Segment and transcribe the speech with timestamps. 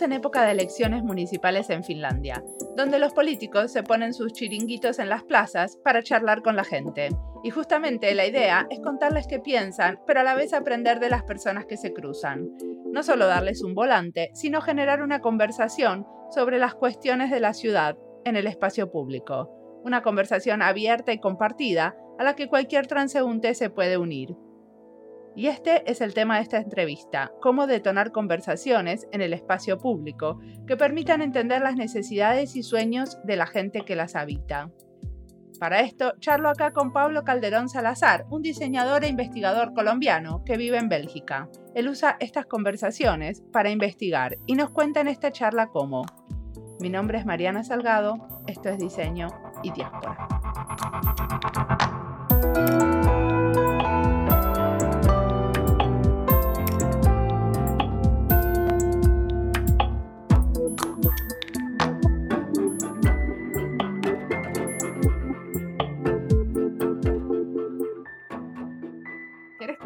[0.00, 2.44] En época de elecciones municipales en Finlandia,
[2.76, 7.08] donde los políticos se ponen sus chiringuitos en las plazas para charlar con la gente.
[7.42, 11.24] Y justamente la idea es contarles qué piensan, pero a la vez aprender de las
[11.24, 12.48] personas que se cruzan.
[12.92, 17.98] No solo darles un volante, sino generar una conversación sobre las cuestiones de la ciudad
[18.24, 19.50] en el espacio público.
[19.82, 24.36] Una conversación abierta y compartida a la que cualquier transeúnte se puede unir.
[25.36, 30.40] Y este es el tema de esta entrevista, cómo detonar conversaciones en el espacio público
[30.66, 34.70] que permitan entender las necesidades y sueños de la gente que las habita.
[35.58, 40.78] Para esto, charlo acá con Pablo Calderón Salazar, un diseñador e investigador colombiano que vive
[40.78, 41.48] en Bélgica.
[41.74, 46.04] Él usa estas conversaciones para investigar y nos cuenta en esta charla cómo.
[46.80, 48.14] Mi nombre es Mariana Salgado,
[48.46, 49.28] esto es Diseño
[49.64, 50.28] y Diáspora.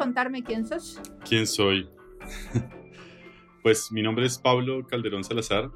[0.03, 0.99] Contarme quién sos?
[1.27, 1.87] ¿Quién soy?
[3.63, 5.71] pues mi nombre es Pablo Calderón Salazar.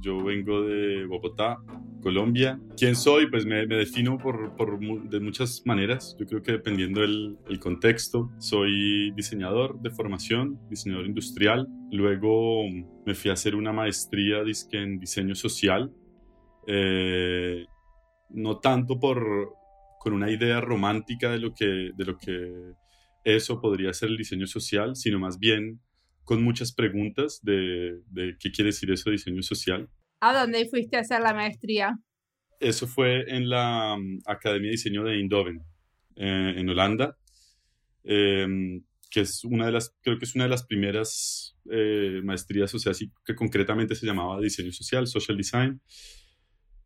[0.00, 1.58] Yo vengo de Bogotá,
[2.02, 2.58] Colombia.
[2.78, 3.30] ¿Quién soy?
[3.30, 6.16] Pues me, defino por, por, de muchas maneras.
[6.18, 11.68] Yo creo que dependiendo del el contexto, soy diseñador de formación, diseñador industrial.
[11.92, 12.62] Luego
[13.04, 14.38] me fui a hacer una maestría
[14.72, 15.92] en diseño social.
[16.66, 17.66] Eh,
[18.30, 19.54] no tanto por
[19.98, 22.74] con una idea romántica de lo que, de lo que
[23.26, 25.80] eso podría ser el diseño social, sino más bien
[26.22, 28.00] con muchas preguntas de,
[28.38, 29.90] qué quiere decir eso de diseño social.
[30.20, 31.98] ¿A dónde fuiste a hacer la maestría?
[32.60, 35.60] Eso fue en la mm, Academia de Diseño de Eindhoven,
[36.14, 37.18] eh, en Holanda,
[38.04, 42.70] em, que es una de las, creo que es una de las primeras eh, maestrías,
[42.70, 45.80] sí, que concretamente se llamaba diseño social, social design.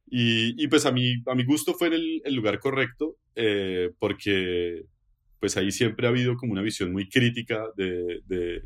[0.07, 4.87] Y, pues a mi, a mi gusto fue en el, lugar correcto, eh, porque
[5.41, 8.63] pues ahí siempre ha habido como una visión muy crítica de, de,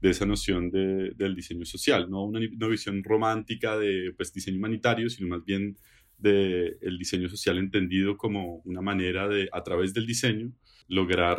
[0.00, 5.10] esa noción de, del diseño social, no una, una, visión romántica de pues, diseño humanitario,
[5.10, 5.76] sino más bien
[6.18, 10.52] del el diseño social entendido como una manera de, a través del diseño,
[10.88, 11.38] lograr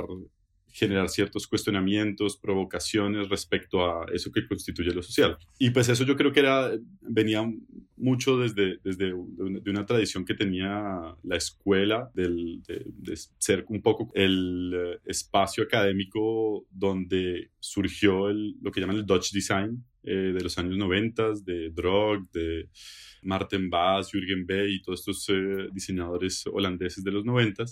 [0.73, 5.37] generar ciertos cuestionamientos, provocaciones respecto a eso que constituye lo social.
[5.59, 7.47] Y pues eso yo creo que era, venía
[7.95, 14.11] mucho desde, desde de una tradición que tenía la escuela, del, de, ser un poco
[14.15, 20.57] el eh, espacio académico donde surgió lo que llaman el Dutch Design eh, de los
[20.57, 22.67] años 90, de Drog, de
[23.21, 27.63] Martin Bass, Jürgen Bey y todos estos eh, diseñadores holandeses de los 90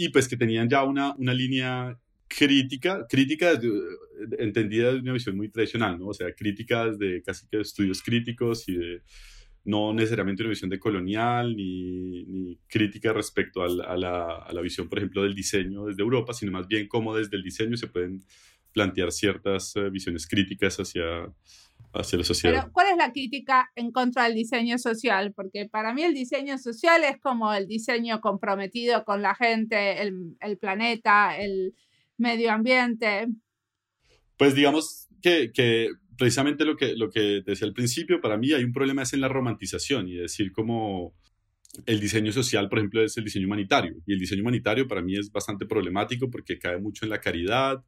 [0.00, 3.58] y pues que tenían ya una, una línea crítica, crítica
[4.38, 6.08] entendida de una visión muy tradicional, ¿no?
[6.08, 9.02] O sea, críticas de casi que estudios críticos y de
[9.64, 14.88] no necesariamente una visión de colonial ni, ni crítica respecto a la, a, la, visión,
[14.88, 18.24] por ejemplo, del diseño desde Europa, sino más bien cómo desde el diseño se pueden
[18.72, 21.30] plantear ciertas eh, visiones críticas hacia,
[21.92, 22.60] hacia la sociedad.
[22.62, 25.34] Pero, ¿cuál es la crítica en contra del diseño social?
[25.34, 30.36] Porque para mí el diseño social es como el diseño comprometido con la gente, el,
[30.40, 31.74] el planeta, el,
[32.18, 33.28] medio ambiente.
[34.36, 38.72] Pues digamos que, precisamente lo que, lo que decía al principio, para mí hay un
[38.72, 41.14] problema es en la romantización y decir como
[41.86, 43.96] el diseño social, por ejemplo, es el diseño humanitario.
[44.06, 47.84] Y el diseño humanitario para mí es bastante problemático porque cae mucho en la caridad,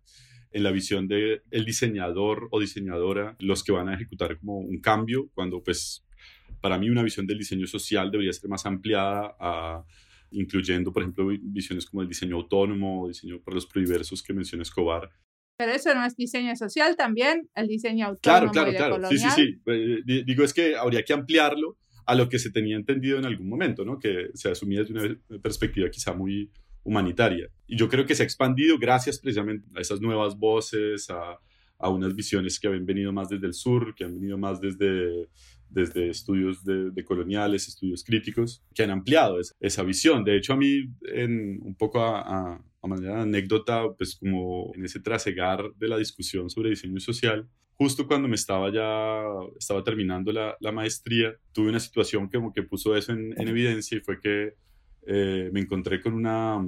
[0.53, 4.81] en la visión del el diseñador o diseñadora, los que van a ejecutar como un
[4.81, 6.05] cambio, cuando pues
[6.61, 9.85] para mí una visión del diseño social debería ser más ampliada a
[10.31, 15.11] incluyendo, por ejemplo, visiones como el diseño autónomo, diseño para los proversos que menciona Escobar.
[15.57, 18.53] Pero eso no es diseño social también, el diseño autónomo.
[18.53, 19.09] Claro, claro, claro.
[19.09, 19.61] Sí, sí, sí.
[19.67, 23.49] Eh, digo, es que habría que ampliarlo a lo que se tenía entendido en algún
[23.49, 23.99] momento, ¿no?
[23.99, 26.51] Que se asumía desde una perspectiva quizá muy
[26.83, 27.49] humanitaria.
[27.67, 31.39] Y yo creo que se ha expandido gracias precisamente a esas nuevas voces, a,
[31.79, 35.29] a unas visiones que han venido más desde el sur, que han venido más desde
[35.71, 40.25] desde estudios de, coloniales, estudios críticos, que han ampliado esa, visión.
[40.25, 45.01] De hecho, a mí, en, un poco a, manera de anécdota, pues como en ese
[45.01, 49.23] trasegar de la discusión sobre diseño social, justo cuando me estaba ya,
[49.59, 54.01] estaba terminando la, maestría, tuve una situación que como que puso eso en, evidencia y
[54.01, 54.55] fue que
[55.07, 56.63] eh, me encontré con una,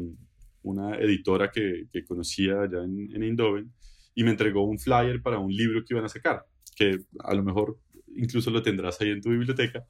[0.63, 3.73] una editora que, que conocía allá en, en Eindhoven
[4.15, 6.45] y me entregó un flyer para un libro que iban a sacar,
[6.77, 7.79] que a lo mejor
[8.17, 9.87] incluso lo tendrás ahí en tu biblioteca,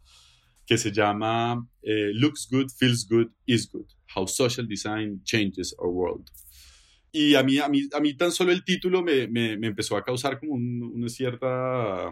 [0.67, 5.89] que se llama eh, Looks Good, Feels Good, Is Good, How Social Design Changes Our
[5.89, 6.31] World.
[7.11, 9.97] Y a mí, a mí, a mí tan solo el título me, me, me empezó
[9.97, 12.11] a causar como una cierta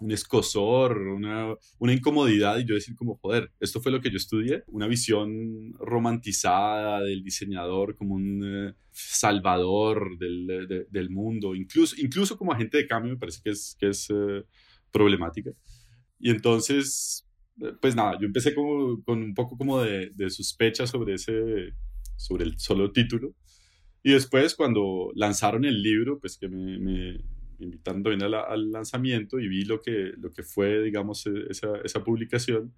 [0.00, 4.16] un escosor, una, una, incomodidad y yo decir como, joder, esto fue lo que yo
[4.16, 12.38] estudié, una visión romantizada del diseñador como un eh, salvador del, del, mundo, incluso, incluso
[12.38, 14.42] como agente de cambio me parece que es, que es eh,
[14.90, 15.50] problemática.
[16.18, 17.26] Y entonces,
[17.80, 21.74] pues nada, yo empecé como, con un poco como de, de sospecha sobre, ese,
[22.16, 23.34] sobre el solo título.
[24.02, 27.20] Y después cuando lanzaron el libro, pues que me, me
[27.58, 32.02] invitaron también al lanzamiento y vi lo que, lo que fue, digamos, e, esa, esa,
[32.02, 32.74] publicación,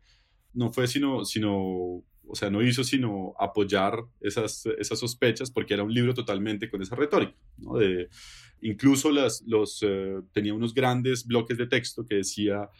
[0.52, 5.82] no fue sino, sino, o sea, no hizo sino apoyar esas, esas sospechas porque era
[5.82, 7.76] un libro totalmente con esa retórica, ¿no?
[7.76, 8.08] De,
[8.62, 12.70] incluso las, los, eh, tenía unos grandes bloques de texto que decía,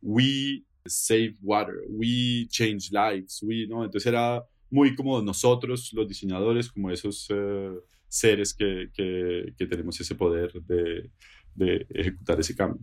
[0.00, 3.84] we save water, we change lives, we, ¿no?
[3.84, 7.70] Entonces era muy como nosotros, los diseñadores, como esos eh,
[8.08, 11.10] seres que, que, que, tenemos ese poder de,
[11.54, 12.82] de ejecutar ese cambio.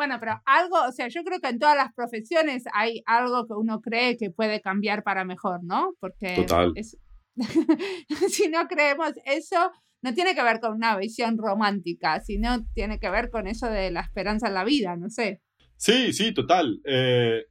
[0.00, 3.52] Bueno, pero algo, o sea, yo creo que en todas las profesiones hay algo que
[3.52, 5.92] uno cree que puede cambiar para mejor, ¿no?
[6.00, 6.72] Porque Total.
[8.30, 9.70] si no creemos eso,
[10.00, 13.90] no tiene que ver con una visión romántica, sino tiene que ver con eso de
[13.90, 15.42] la esperanza en la vida, no sé.
[15.76, 16.80] Sí, sí, total.
[16.86, 17.44] Eh,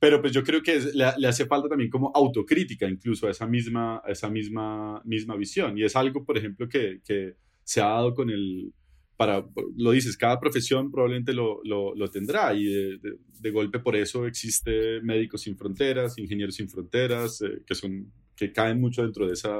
[0.00, 4.02] pero pues yo creo que le, hace falta también como autocrítica incluso a esa misma,
[4.04, 5.78] a esa misma, misma visión.
[5.78, 8.72] Y es algo, por ejemplo, que, que se ha dado con el,
[9.16, 9.46] para,
[9.76, 12.98] lo dices, cada profesión probablemente lo, lo, lo tendrá y de,
[13.40, 18.52] de, golpe por eso existe Médicos Sin Fronteras, Ingenieros Sin Fronteras, eh, que, son, que
[18.52, 19.56] caen mucho dentro de esa,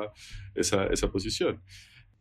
[0.55, 1.63] esa, esa posición.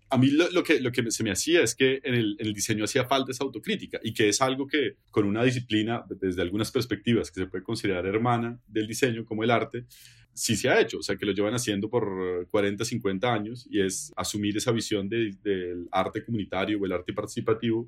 [0.10, 2.46] A mí lo, lo, que, lo que se me hacía es que en el, en
[2.46, 6.44] el, diseño hacía falta esa autocrítica y que es algo que con una disciplina, desde
[6.44, 9.86] algunas perspectivas, que se puede considerar hermana del diseño como el arte,
[10.34, 13.82] sí se ha hecho, o sea, que lo llevan haciendo por 40, 50 años y
[13.82, 17.88] es asumir esa visión del arte comunitario o el arte participativo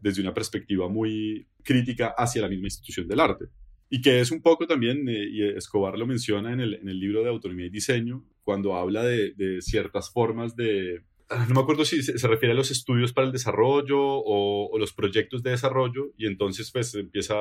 [0.00, 3.46] desde una perspectiva muy crítica hacia la misma institución del arte.
[3.88, 6.98] Y que es un poco también, eh, y Escobar lo menciona en el, en el,
[6.98, 11.84] libro de Autonomía y Diseño, cuando habla de, ciertas formas de, ah, no me acuerdo
[11.84, 16.12] si se, refiere a los estudios para el desarrollo o, o, los proyectos de desarrollo,
[16.18, 17.36] y entonces pues empieza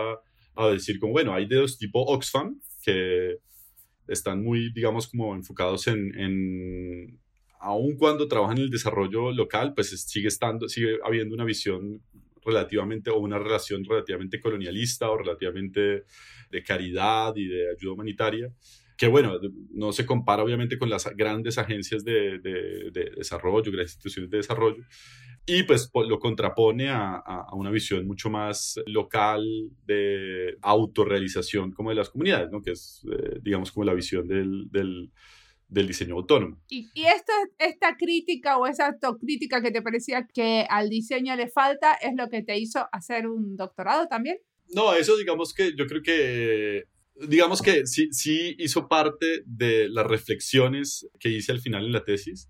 [0.55, 3.39] a decir como, bueno, hay de dos tipo Oxfam, que
[4.07, 7.19] están muy, digamos, como enfocados en, en
[7.59, 12.01] aun cuando trabajan en el desarrollo local, pues sigue estando, sigue habiendo una visión
[12.45, 16.03] relativamente o una relación relativamente colonialista o relativamente
[16.51, 18.51] de caridad y de ayuda humanitaria
[18.97, 19.39] que bueno,
[19.71, 24.37] no se compara obviamente con las grandes agencias de, de, de desarrollo, grandes instituciones de
[24.37, 24.83] desarrollo,
[25.45, 29.43] y pues lo contrapone a, a, una visión mucho más local
[29.85, 32.61] de autorrealización como de las comunidades, ¿no?
[32.61, 35.11] que es, eh, digamos, como la visión del, del,
[35.67, 36.59] del diseño autónomo.
[36.67, 41.47] ¿Y, y esta, esta crítica o esa autocrítica que te parecía que al diseño le
[41.47, 44.37] falta es lo que te hizo hacer un doctorado también?
[44.73, 46.85] No, eso digamos que yo creo que
[47.27, 52.03] digamos que sí, sí hizo parte de las reflexiones que hice al final en la
[52.03, 52.49] tesis,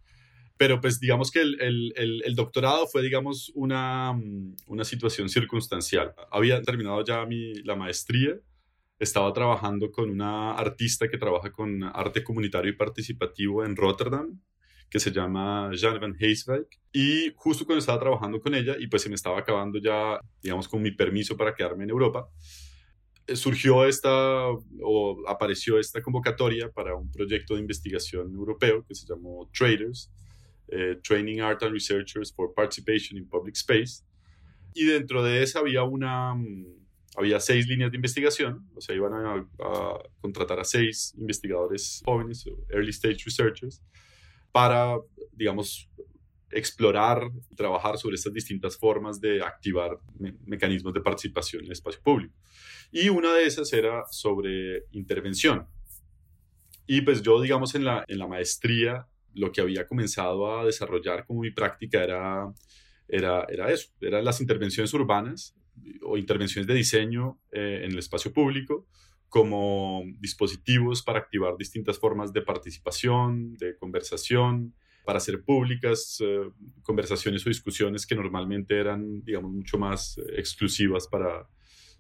[0.58, 6.14] pero pues digamos que el, el, el, doctorado fue, digamos, una, mm, una situación circunstancial.
[6.32, 8.40] Había terminado ya mi, la maestría,
[9.00, 14.40] estaba trabajando con una artista que trabaja con arte comunitario y participativo en Rotterdam,
[14.90, 16.68] que se llama Jan van Heeswijk.
[16.94, 20.70] Y justo cuando estaba trabajando con ella, y pues se me estaba acabando ya, digamos,
[20.70, 22.30] con mi permiso para quedarme en Europa,
[23.28, 24.48] eh, surgió esta
[24.82, 30.12] o apareció esta convocatoria para un proyecto de investigación europeo que se llamó Traders,
[31.04, 34.04] Training Art and Researchers for Participation in Public Space.
[34.74, 36.66] Y dentro de esa había una, mm,
[37.18, 42.46] había seis líneas de investigación, o sea, iban a, a contratar a seis investigadores jóvenes,
[42.70, 43.82] early stage researchers,
[44.52, 44.98] para,
[45.32, 45.90] digamos,
[46.52, 50.00] explorar y trabajar sobre estas distintas formas de activar
[50.46, 52.34] mecanismos de participación en el espacio público.
[52.92, 55.68] Y una de esas era sobre intervención.
[56.88, 61.26] Y pues yo, digamos, en la, en la maestría, lo que había comenzado a desarrollar
[61.26, 62.52] como mi práctica era,
[63.08, 65.56] era, era eso, eran las intervenciones urbanas
[66.02, 68.88] o intervenciones de diseño eh, en el espacio público
[69.30, 74.74] como dispositivos para activar distintas formas de participación, de conversación,
[75.06, 76.50] para hacer públicas eh,
[76.82, 81.48] conversaciones o discusiones que normalmente eran, digamos, mucho más eh, exclusivas para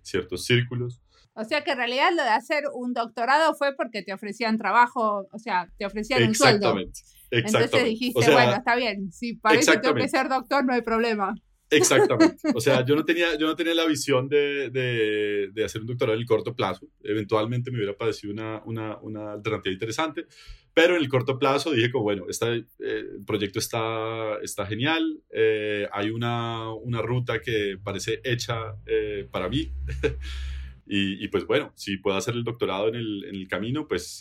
[0.01, 1.01] ciertos círculos.
[1.35, 5.27] O sea que en realidad lo de hacer un doctorado fue porque te ofrecían trabajo,
[5.31, 6.77] o sea, te ofrecían un sueldo.
[6.77, 7.01] Exactamente.
[7.31, 11.35] Entonces dijiste, bueno, está bien, si parece que tengo que ser doctor, no hay problema.
[11.69, 12.37] Exactamente.
[12.53, 16.15] O sea, yo no tenía, yo no tenía la visión de, de, hacer un doctorado
[16.15, 16.87] en el corto plazo.
[17.03, 20.27] Eventualmente me hubiera parecido una, una, una alternativa interesante,
[20.73, 25.87] pero en el corto plazo dije como, bueno, este, el proyecto está, está genial, eh,
[25.91, 29.71] hay una, una, ruta que parece hecha eh, para mí.
[30.85, 34.19] y, y, pues bueno, si puedo hacer el doctorado en el, en el camino, pues,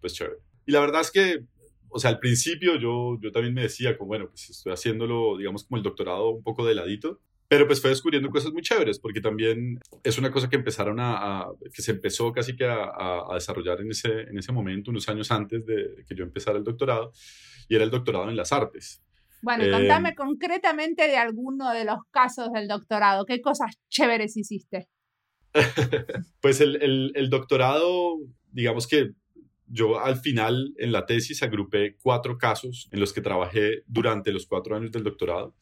[0.00, 0.36] pues chévere.
[0.66, 1.44] Y la verdad es que
[1.90, 5.64] o sea, al principio yo, yo también me decía, como, bueno, pues estoy haciéndolo, digamos,
[5.64, 9.20] como el doctorado un poco de ladito, pero pues fue descubriendo cosas muy chéveres, porque
[9.20, 12.92] también es una cosa que empezaron a, que se empezó casi que a,
[13.28, 16.64] a, desarrollar en ese, en ese momento, unos años antes de que yo empezara el
[16.64, 17.12] doctorado,
[17.68, 19.02] y era el doctorado en las artes.
[19.42, 24.86] Bueno, eh, contame concretamente de alguno de los casos del doctorado, ¿qué cosas chéveres hiciste?
[26.40, 28.18] pues el, el, el doctorado,
[28.52, 29.12] digamos que
[29.70, 34.46] yo al final en la tesis agrupé cuatro casos en los que trabajé durante los
[34.46, 35.54] cuatro años del doctorado.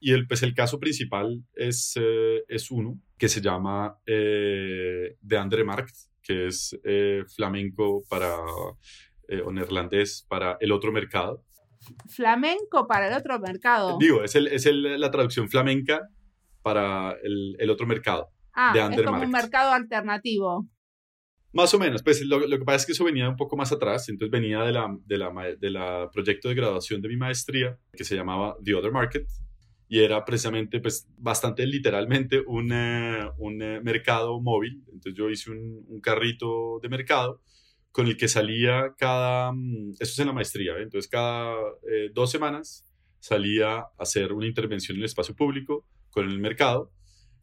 [0.00, 5.36] Y el, pues el caso principal es, eh, es uno que se llama eh, de
[5.36, 11.44] Andre Markt, que es eh, flamenco para, o neerlandés para el otro mercado.
[12.08, 13.98] Flamenco para el otro mercado.
[13.98, 16.08] Digo, es, el, es el, la traducción flamenca
[16.62, 18.30] para el, el otro mercado.
[18.60, 20.66] Ah, de es como un mercado alternativo.
[21.52, 24.08] Más o menos, pues lo, que pasa es que eso venía un poco más atrás,
[24.08, 28.02] entonces venía de la, de la, de la proyecto de graduación de mi maestría que
[28.02, 29.28] se llamaba The Other Market
[29.88, 32.72] y era precisamente, pues bastante literalmente un,
[33.38, 37.40] un mercado móvil, entonces yo hice un, un, carrito de mercado
[37.92, 40.82] con el que salía cada, mm, eso es en la maestría, ¿eh?
[40.82, 41.54] entonces cada
[41.90, 42.84] eh, dos semanas
[43.20, 46.92] salía a hacer una intervención en el espacio público con el mercado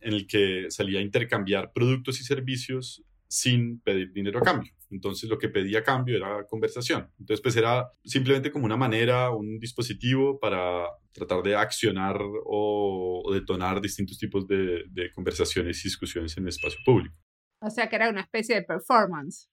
[0.05, 4.71] en el que salía a intercambiar productos y servicios sin pedir dinero a cambio.
[4.91, 7.09] Entonces lo que pedía cambio era conversación.
[7.19, 13.81] Entonces pues era simplemente como una manera, un dispositivo para tratar de accionar o, detonar
[13.81, 17.15] distintos tipos de, de conversaciones y discusiones en el espacio público.
[17.61, 19.49] O sea que era una especie de performance.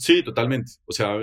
[0.00, 0.70] Sí, totalmente.
[0.86, 1.18] O sea,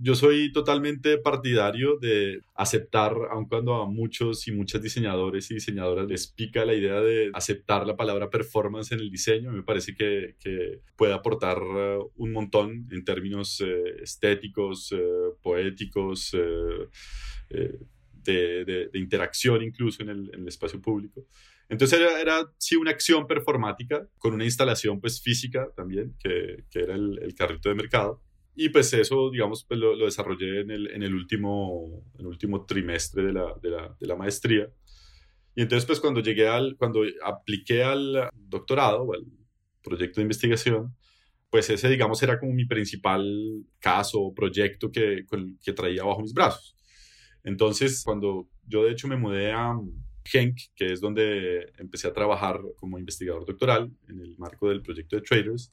[0.00, 6.08] yo soy totalmente partidario de aceptar, aun cuando a muchos y muchas diseñadores y diseñadoras
[6.08, 10.34] les pica la idea de aceptar la palabra performance en el diseño, me parece que,
[10.40, 14.98] que puede aportar uh, un montón en términos eh, estéticos, eh,
[15.40, 17.78] poéticos, eh,
[18.24, 21.24] de, de, de, interacción incluso en el, en el espacio público.
[21.68, 26.80] Entonces era, era, sí una acción performática con una instalación pues física también, que, que
[26.80, 28.22] era el, el, carrito de mercado.
[28.54, 32.64] Y pues eso, digamos, pues lo, lo desarrollé en el, en el, último, el último
[32.64, 34.68] trimestre de la, de, la, de la maestría.
[35.54, 39.26] Y entonces pues cuando llegué al, cuando apliqué al doctorado o al
[39.82, 40.96] proyecto de investigación,
[41.50, 43.24] pues ese digamos era como mi principal
[43.78, 45.24] caso o proyecto que,
[45.62, 46.76] que traía bajo mis brazos.
[47.44, 49.74] Entonces cuando yo de hecho me mudé a,
[50.32, 55.16] Henk, que es donde empecé a trabajar como investigador doctoral en el marco del proyecto
[55.16, 55.72] de Traders.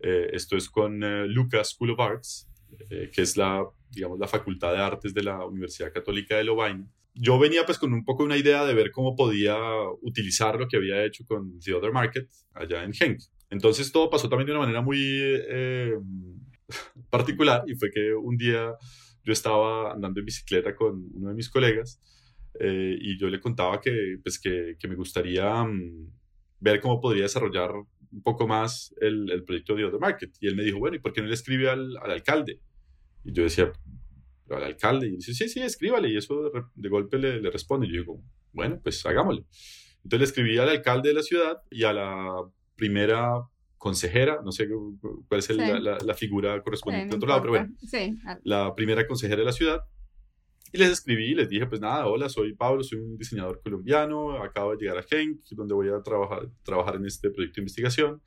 [0.00, 2.48] Eh, esto es con eh, Lucas School of Arts,
[2.90, 6.88] eh, que es la, digamos, la Facultad de Artes de la Universidad Católica de Lovaina.
[7.14, 9.56] Yo venía pues con un poco una idea de ver cómo podía
[10.02, 13.20] utilizar lo que había hecho con The Other Market allá en Henk.
[13.50, 14.98] Entonces todo pasó también de una manera muy
[17.10, 18.72] particular y fue que un día
[19.24, 22.00] yo estaba andando en bicicleta con uno de mis colegas
[22.60, 26.10] eh, y yo le contaba que, pues, que, que me gustaría mm,
[26.60, 27.72] ver cómo podría desarrollar
[28.10, 30.30] un poco más el, el, proyecto de Other Market.
[30.40, 32.60] Y él me dijo, bueno, ¿y por qué no le escribe al, al alcalde?
[33.24, 33.72] Y yo decía,
[34.50, 35.08] al alcalde.
[35.08, 36.08] Y dice, sí, sí, escríbale.
[36.10, 37.86] Y eso de, de golpe le, le, responde.
[37.86, 39.44] Y yo digo, bueno, pues hagámoslo.
[40.02, 42.44] Entonces le escribí al alcalde de la ciudad y a la
[42.76, 43.42] primera
[43.76, 44.68] consejera, no sé
[45.28, 45.66] cuál es el, sí.
[45.80, 48.18] la, la, figura correspondiente sí, otro lado, pero bueno, sí.
[48.42, 49.84] la primera consejera de la ciudad
[50.72, 54.42] y les escribí y les dije, pues nada, hola, soy Pablo, soy un diseñador colombiano,
[54.42, 58.22] acabo de llegar a Genk, donde voy a trabajar, trabajar en este proyecto de investigación.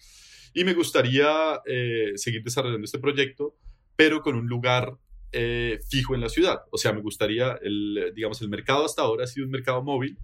[0.54, 3.56] Y me gustaría eh, seguir desarrollando este proyecto,
[3.96, 4.98] pero con un lugar
[5.32, 6.62] eh, fijo en la ciudad.
[6.72, 10.18] O sea, me gustaría, el, digamos, el mercado hasta ahora ha sido un mercado móvil,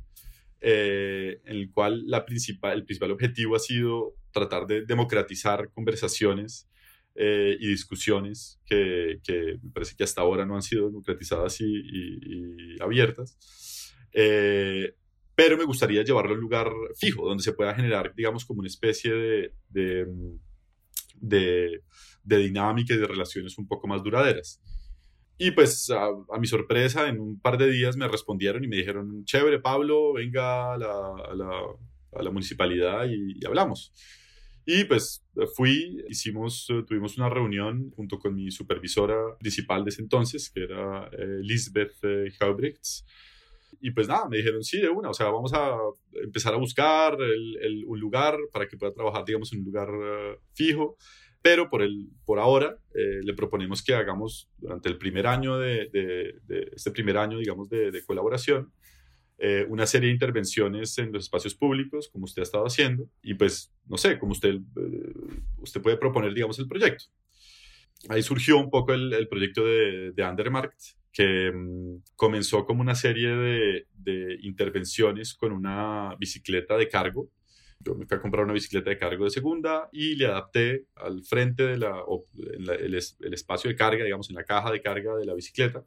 [0.59, 6.67] eh, en el cual la principal, el principal objetivo ha sido tratar de democratizar conversaciones
[7.19, 11.65] eh, y discusiones que, que, me parece que hasta ahora no han sido democratizadas y,
[11.65, 13.91] y, y abiertas.
[14.13, 14.93] Eh,
[15.33, 18.67] pero me gustaría llevarlo a un lugar fijo, donde se pueda generar, digamos, como una
[18.67, 20.07] especie de, de,
[21.15, 21.81] de,
[22.23, 24.61] de dinámica y de relaciones un poco más duraderas.
[25.39, 28.77] Y pues a, a, mi sorpresa, en un par de días me respondieron y me
[28.77, 31.49] dijeron, chévere, Pablo, venga a la, a la,
[32.13, 33.91] a la municipalidad y, y hablamos.
[34.69, 35.23] Y pues
[35.55, 40.63] fui, hicimos, eh, tuvimos una reunión junto con mi supervisora principal de ese entonces, que
[40.63, 42.29] era eh, Lisbeth eh,
[43.79, 45.73] Y pues nada, me dijeron sí de una, o sea, vamos a
[46.21, 47.17] empezar a buscar
[47.87, 50.97] un lugar para que pueda trabajar, digamos, en un lugar eh, fijo.
[51.41, 55.87] Pero por, el, por ahora eh, le proponemos que hagamos durante el primer año de,
[55.93, 58.73] de, este primer año, digamos, de, colaboración,
[59.39, 63.35] eh, una serie de intervenciones en los espacios públicos, como usted ha estado haciendo, y
[63.35, 64.55] pues, no sé, como usted,
[65.57, 67.05] usted puede proponer, digamos, el proyecto.
[68.09, 70.79] Ahí surgió un poco el, el proyecto de, de Andermarkt,
[71.11, 77.31] que mm, comenzó como una serie de, de, intervenciones con una bicicleta de cargo.
[77.79, 81.23] Yo me fui a comprar una bicicleta de cargo de segunda y le adapté al
[81.23, 82.03] frente de la,
[82.55, 85.83] el, el, espacio de carga, digamos, en la caja de carga de la bicicleta,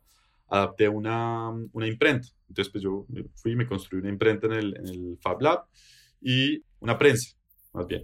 [0.51, 2.29] adapté una, una imprenta.
[2.49, 5.65] Entonces, pues yo fui y me construí una imprenta en el, en el Fab Lab
[6.21, 7.37] y una prensa,
[7.73, 8.03] más bien.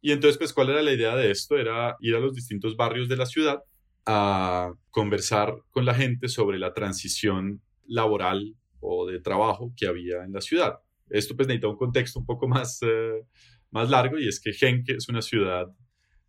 [0.00, 1.56] Y entonces, pues, ¿cuál era la idea de esto?
[1.56, 3.62] Era ir a los distintos barrios de la ciudad
[4.06, 10.32] a conversar con la gente sobre la transición laboral o de trabajo que había en
[10.32, 10.78] la ciudad.
[11.10, 13.24] Esto pues necesita un contexto un poco más, eh,
[13.70, 15.66] más largo y es que Genke es una ciudad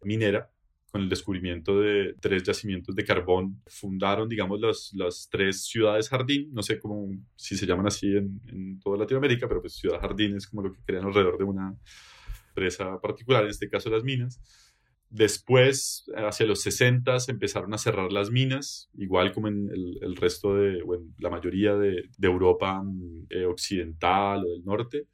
[0.02, 0.50] minera
[0.89, 3.62] con el descubrimiento de tres yacimientos de carbón.
[3.67, 8.41] Fundaron, digamos, las, las tres ciudades jardín, no sé cómo, si se llaman así en,
[8.48, 11.75] en toda Latinoamérica, pero pues ciudad jardín es como lo que crean alrededor de una
[12.50, 14.41] empresa particular, en este caso las minas.
[15.10, 20.84] Después, hacia los 60, empezaron a cerrar las minas, igual como en el, resto de,
[20.84, 22.84] bueno, la mayoría de, Europa
[23.29, 25.08] eh, occidental o del norte.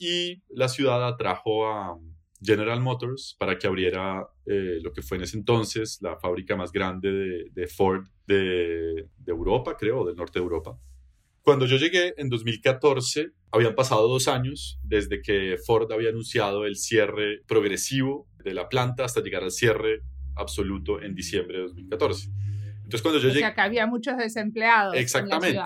[0.00, 1.96] Y la ciudad atrajo a
[2.42, 6.72] General Motors para que abriera eh, lo que fue en ese entonces la fábrica más
[6.72, 10.78] grande de, Ford de, de Europa, creo, del norte de Europa.
[11.42, 16.76] Cuando yo llegué en 2014, habían pasado dos años desde que Ford había anunciado el
[16.76, 20.02] cierre progresivo de la planta hasta llegar al cierre
[20.34, 22.30] absoluto en diciembre de 2014.
[22.76, 23.40] Entonces, cuando yo o llegué...
[23.40, 24.94] sea, que había muchos desempleados.
[24.96, 25.60] Exactamente.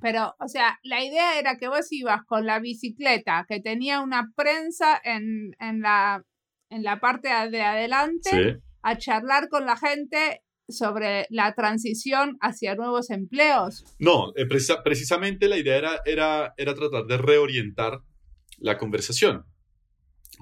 [0.00, 4.32] Pero, o sea, la idea era que vos ibas con la bicicleta que tenía una
[4.36, 6.22] prensa en, en, la,
[6.70, 13.10] en la parte de adelante a charlar con la gente sobre la transición hacia nuevos
[13.10, 13.84] empleos.
[13.98, 14.46] No, eh,
[14.84, 18.02] precisamente la idea era, era, era tratar de reorientar
[18.58, 19.44] la conversación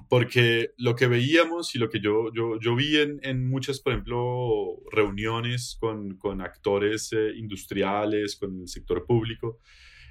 [0.09, 3.93] porque lo que veíamos y lo que yo, yo, yo vi en, en, muchas, por
[3.93, 9.59] ejemplo, reuniones con, con actores eh, industriales, con el sector público,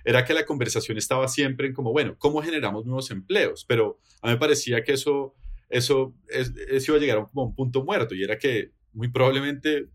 [0.04, 3.64] era que la conversación estaba siempre en como, bueno, ¿cómo generamos nuevos empleos?
[3.66, 5.34] Pero a mí me parecía que eso,
[5.68, 9.88] eso, eso iba a llegar a un, punto muerto y era que muy probablemente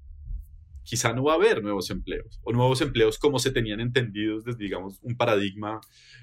[0.84, 4.63] quizá no va a haber nuevos empleos o nuevos empleos como se tenían entendidos desde,
[4.63, 5.80] digamos, un paradigma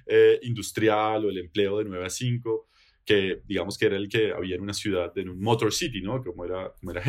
[0.06, 2.67] eh, industrial o el empleo de 9 a 5
[3.08, 6.22] que digamos que era el que había en una ciudad, en un Motor City, ¿no?
[6.22, 7.02] Como era, como era.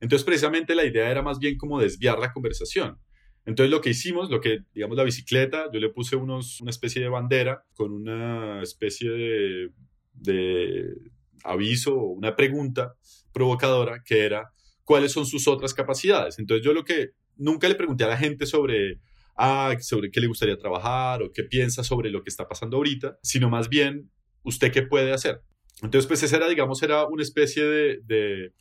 [0.00, 2.98] Entonces, precisamente la idea era más bien como desviar la conversación.
[3.46, 7.00] Entonces, lo que hicimos, lo que, digamos, la bicicleta, yo le puse unos, una especie
[7.00, 9.70] de bandera con una especie de,
[10.14, 10.88] de
[11.44, 12.96] aviso o una pregunta
[13.32, 14.50] provocadora que era,
[14.82, 16.40] ¿cuáles son sus otras capacidades?
[16.40, 18.98] Entonces, yo lo que nunca le pregunté a la gente sobre
[19.36, 23.18] ah, sobre qué le gustaría trabajar o qué piensa sobre lo que está pasando ahorita,
[23.22, 24.10] sino más bien
[24.44, 25.40] ¿usted qué puede hacer?
[25.82, 28.52] Entonces, pues esa era, digamos, era una especie de, de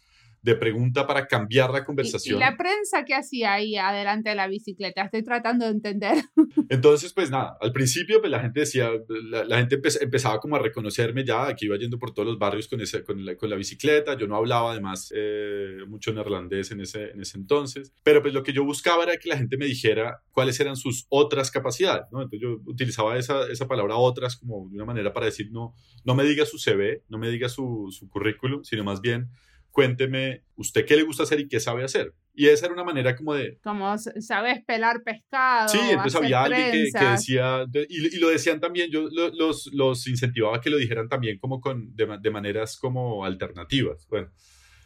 [0.55, 2.37] pregunta para cambiar la conversación.
[2.37, 5.03] ¿Y, la prensa qué hacía ahí adelante de la bicicleta?
[5.03, 6.17] Estoy tratando de entender.
[6.69, 11.23] Entonces, pues nada, al principio pues, la gente decía, la, gente empezaba como a reconocerme
[11.23, 14.17] ya, que iba yendo por todos los barrios con, ese, con, la, con la bicicleta,
[14.17, 18.43] yo no hablaba además eh, mucho neerlandés en ese, en ese entonces, pero pues lo
[18.43, 22.21] que yo buscaba era que la gente me dijera cuáles eran sus otras capacidades, ¿no?
[22.21, 26.15] Entonces yo utilizaba esa, esa palabra otras como de una manera para decir, no, no
[26.15, 29.29] me diga su CV, no me diga su, su currículum, sino más bien
[29.73, 32.13] cuénteme usted qué le gusta hacer y qué sabe hacer.
[32.35, 33.57] Y esa era una manera como de...
[33.63, 35.67] Como sabes pelar pescado.
[35.67, 40.61] Sí, entonces había alguien que, decía, y, lo decían también, yo los, los incentivaba a
[40.61, 44.07] que lo dijeran también como con, de, maneras como alternativas.
[44.07, 44.29] Bueno,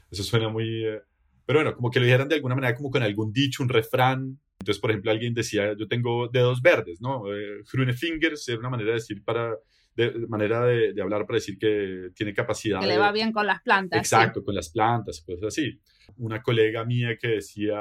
[0.10, 0.86] eso suena muy...
[0.86, 1.02] Eh,
[1.45, 4.39] pero bueno, como que lo dijeran de alguna manera como con algún dicho, un refrán.
[4.60, 7.26] Entonces, por ejemplo, alguien decía, yo tengo dedos verdes, ¿no?
[7.34, 9.54] Eh, Fingers era una manera de decir para
[9.98, 12.80] de manera de, de, hablar para decir que tiene capacidad.
[12.80, 14.00] Que le va bien con las plantas.
[14.00, 15.82] Exacto, con las plantas, cosas así.
[16.18, 17.80] Una colega mía que decía,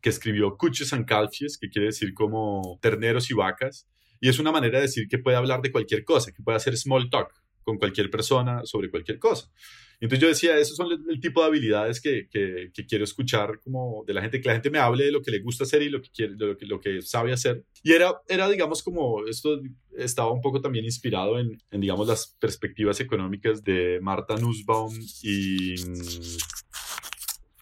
[0.00, 3.86] que escribió cuches and calfies, que quiere decir como terneros y vacas,
[4.20, 6.76] y es una manera de decir que puede hablar de cualquier cosa, que puede hacer
[6.76, 9.50] small talk con cualquier persona sobre cualquier cosa.
[10.00, 14.14] Entonces yo decía, esos son el, tipo de habilidades que, que, quiero escuchar como de
[14.14, 16.00] la gente, que la gente me hable de lo que le gusta hacer y lo
[16.00, 17.64] que, quiere, lo que, lo que sabe hacer.
[17.82, 19.60] Y era, era, digamos, como esto
[19.96, 25.74] estaba un poco también inspirado en, en digamos, las perspectivas económicas de Marta Nussbaum y...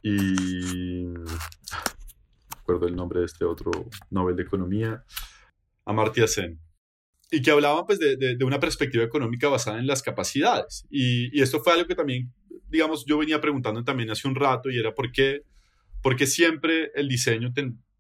[0.05, 1.07] y
[2.59, 3.71] recuerdo el nombre de este otro
[4.11, 5.03] Nobel de Economía.
[5.87, 6.61] Amartya Sen,
[7.31, 10.87] y que hablaban pues de, de, una perspectiva económica basada en las capacidades.
[10.91, 12.33] Y, y, esto fue algo que también,
[12.69, 15.43] digamos, yo venía preguntando también hace un rato y era por qué,
[16.03, 17.53] porque siempre el diseño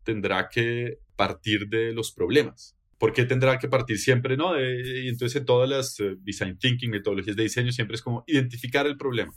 [0.03, 2.75] tendrá que partir de los problemas.
[2.99, 4.59] ¿Por qué tendrá que partir siempre, no?
[4.59, 8.87] y entonces en todas las eh, design thinking, metodologías de diseño, siempre es como identificar
[8.87, 9.33] el problema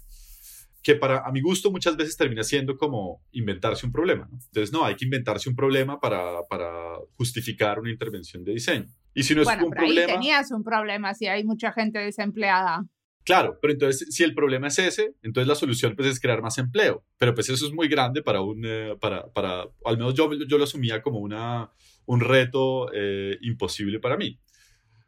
[0.83, 4.27] que para a mi gusto muchas veces termina siendo como inventarse un problema.
[4.31, 8.87] Entonces, no, hay que inventarse un problema para, para justificar una intervención de diseño.
[9.13, 10.07] Y si no es un pero problema...
[10.07, 12.85] Ahí tenías un problema si hay mucha gente desempleada.
[13.23, 16.57] Claro, pero entonces si el problema es ese, entonces la solución pues es crear más
[16.57, 17.05] empleo.
[17.17, 20.57] Pero pues eso es muy grande para un, eh, para, para, al menos yo, yo
[20.57, 21.69] lo asumía como una,
[22.05, 24.39] un reto eh, imposible para mí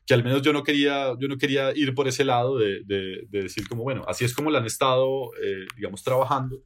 [0.05, 3.25] que al menos yo no quería, yo no quería ir por ese lado de, de,
[3.29, 6.61] decir como, bueno, así es como la han estado, eh, digamos, trabajando.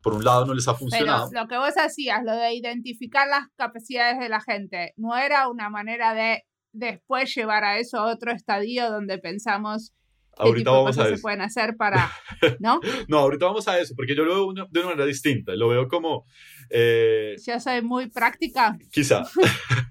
[0.00, 1.28] Por un lado no les ha funcionado.
[1.30, 5.48] Pero lo que vos hacías, lo de identificar las capacidades de la gente, ¿no era
[5.48, 9.92] una manera de después llevar a eso a otro estadio donde pensamos
[10.36, 12.10] ahorita vamos a se pueden hacer para,
[12.58, 12.80] ¿no?
[13.08, 15.88] no, ahorita vamos a eso, porque yo lo veo de una manera distinta, lo veo
[15.88, 16.26] como...
[16.70, 18.76] Eh, ya soy muy práctica.
[18.90, 19.22] Quizá.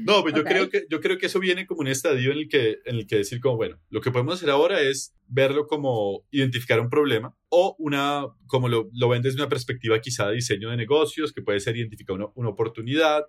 [0.04, 2.48] No, pues yo, creo que, yo creo que eso viene como un estadio en el,
[2.48, 6.24] que, en el que decir como, bueno, lo que podemos hacer ahora es verlo como
[6.30, 10.70] identificar un problema o una, como lo, lo ven desde una perspectiva quizá de diseño
[10.70, 13.22] de negocios, que puede ser identificar una, una oportunidad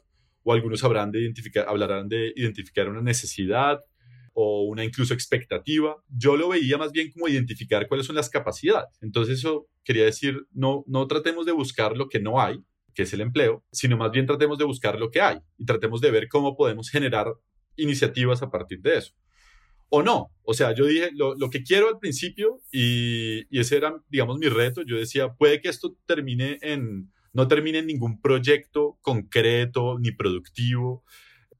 [0.44, 3.80] o algunos habrán de identificar, hablarán de identificar una necesidad
[4.34, 5.96] o una incluso expectativa.
[6.10, 8.90] Yo lo veía más bien como identificar cuáles son las capacidades.
[9.02, 12.60] Entonces eso quería decir, no, no tratemos de buscar lo que no hay,
[12.94, 16.02] que es el empleo, sino más bien tratemos de buscar lo que hay y tratemos
[16.02, 17.34] de ver cómo podemos generar
[17.76, 19.14] iniciativas a partir de eso.
[19.90, 24.40] O no, o sea, yo dije lo, que quiero al principio y, ese era, digamos,
[24.40, 24.82] mi reto.
[24.82, 31.04] Yo decía, puede que esto termine en, no termine en ningún proyecto concreto ni productivo,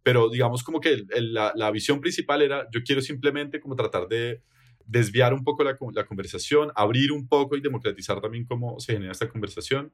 [0.02, 4.42] pero digamos como que la, la, visión principal era, yo quiero simplemente como tratar de
[4.86, 9.12] desviar un poco la, la conversación, abrir un poco y democratizar también cómo se genera
[9.12, 9.94] esta conversación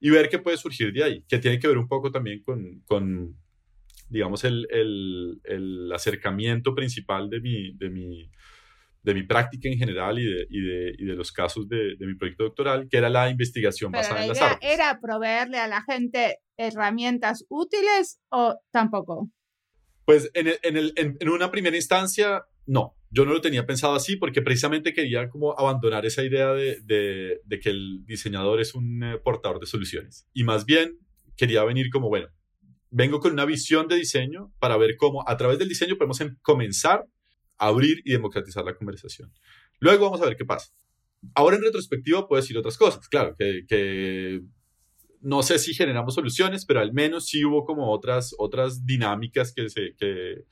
[0.00, 2.80] y ver qué puede surgir de ahí, que tiene que ver un poco también con,
[2.86, 3.36] con
[4.08, 8.30] digamos, el, el, el, acercamiento principal de mi, de mi,
[9.02, 12.06] de mi práctica en general y de, y de, y de los casos de, de,
[12.06, 14.70] mi proyecto doctoral, que era la investigación basada en las artes.
[14.70, 19.30] ¿Era proveerle a la gente herramientas útiles o tampoco?
[20.04, 24.16] Pues en, en, el, en una primera instancia, no yo no lo tenía pensado así
[24.16, 29.60] porque precisamente quería como abandonar esa idea de, que el diseñador es un eh, portador
[29.60, 30.26] de soluciones.
[30.34, 30.98] Y más bien
[31.36, 32.28] quería venir como, bueno,
[32.90, 36.36] vengo con una visión de diseño para ver cómo a través del diseño podemos em,
[36.42, 37.06] comenzar
[37.56, 39.32] a abrir y democratizar la conversación.
[39.80, 40.72] Luego vamos a ver qué pasa.
[41.34, 44.42] Ahora en retrospectiva puedo decir otras cosas, claro, que, que
[45.20, 49.68] no sé si generamos soluciones, pero al menos sí hubo como otras, otras dinámicas que,
[49.68, 50.44] se, que,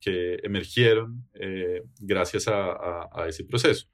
[0.00, 3.86] que, emergieron eh, gracias a, ese proceso.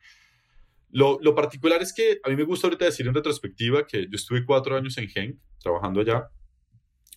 [0.91, 4.45] Lo, particular es que a mí me gusta ahorita decir en retrospectiva que yo estuve
[4.45, 6.29] cuatro años en Genk trabajando allá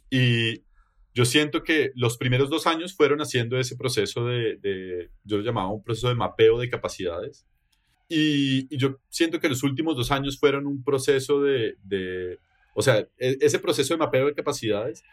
[0.10, 0.64] y
[1.14, 5.72] yo siento que los primeros dos años fueron haciendo ese proceso de, yo lo llamaba
[5.72, 7.46] un proceso de mapeo de capacidades
[8.08, 12.40] y, yo siento que los últimos dos años fueron un proceso de, de
[12.74, 15.04] o sea, e, ese proceso de mapeo de capacidades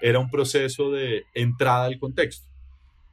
[0.00, 2.51] era un proceso de entrada al contexto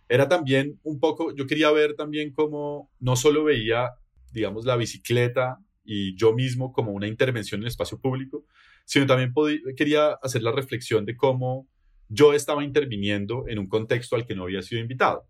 [0.09, 3.91] era también un poco, yo quería ver también cómo no solo veía,
[4.33, 8.43] digamos, la bicicleta y yo mismo como una intervención en el espacio público,
[8.85, 9.33] sino también
[9.77, 11.67] quería hacer la reflexión de cómo
[12.07, 15.27] yo estaba interviniendo en un contexto al que no había sido invitado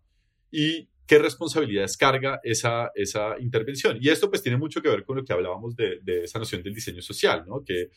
[0.50, 3.98] y qué responsabilidades carga esa, esa intervención.
[4.00, 6.62] Y esto pues tiene mucho que ver con lo que hablábamos de, de esa noción
[6.62, 7.62] del diseño social, ¿no?
[7.62, 7.90] Que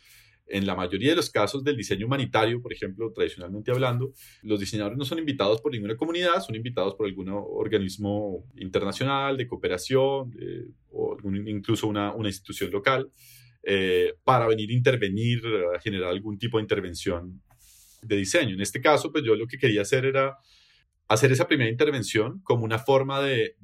[0.47, 4.97] en la mayoría de los casos del diseño humanitario, por ejemplo, tradicionalmente hablando, los diseñadores
[4.97, 10.31] no son invitados por ninguna comunidad, son invitados por algún organismo internacional de cooperación
[10.91, 13.09] o incluso una, una, institución local
[13.63, 15.41] eh, para venir a intervenir,
[15.75, 17.41] a generar algún tipo de intervención
[18.01, 18.53] de diseño.
[18.53, 20.37] En este caso, pues yo lo que quería hacer era
[21.07, 23.55] hacer esa primera intervención como una forma de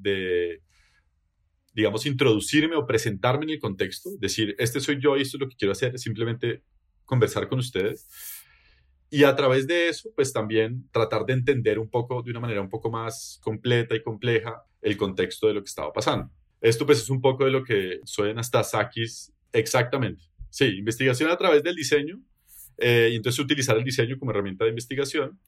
[1.80, 5.48] digamos, introducirme o presentarme en el contexto, decir, este soy yo y esto es lo
[5.48, 6.62] que quiero hacer, simplemente
[7.06, 8.06] conversar con ustedes.
[9.10, 12.60] Y a través de eso, pues también tratar de entender un poco, de una manera
[12.60, 16.30] un poco más completa y compleja, el contexto de lo que estaba pasando.
[16.60, 20.26] Esto pues es un poco de lo que soy en Astasakis exactamente.
[20.50, 22.22] Sí, investigación a través del diseño
[22.78, 25.40] eh, y entonces utilizar el diseño como herramienta de investigación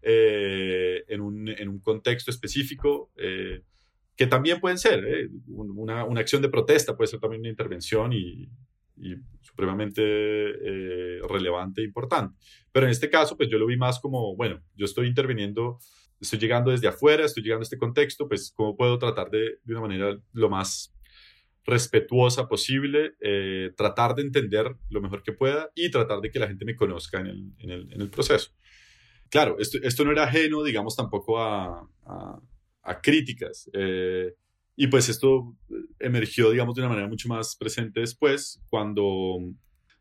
[0.00, 3.10] eh, en, un, en, un, contexto específico.
[3.16, 3.62] Eh,
[4.20, 5.30] que también pueden ser, ¿eh?
[5.46, 8.50] una, una, acción de protesta puede ser también una intervención y,
[8.98, 12.36] y supremamente eh, relevante e importante.
[12.70, 15.78] Pero en este caso, pues yo lo vi más como, bueno, yo estoy interviniendo,
[16.20, 19.72] estoy llegando desde afuera, estoy llegando a este contexto, pues cómo puedo tratar de, de
[19.72, 20.94] una manera lo más
[21.64, 26.46] respetuosa posible, eh, tratar de entender lo mejor que pueda y tratar de que la
[26.46, 28.50] gente me conozca en el, en el, en el proceso.
[29.30, 32.38] Claro, esto, esto, no era ajeno, digamos, tampoco a, a,
[32.82, 33.70] a críticas.
[33.72, 34.34] Eh,
[34.76, 35.56] y pues esto
[35.98, 39.38] emergió, digamos, de una manera mucho más presente después, cuando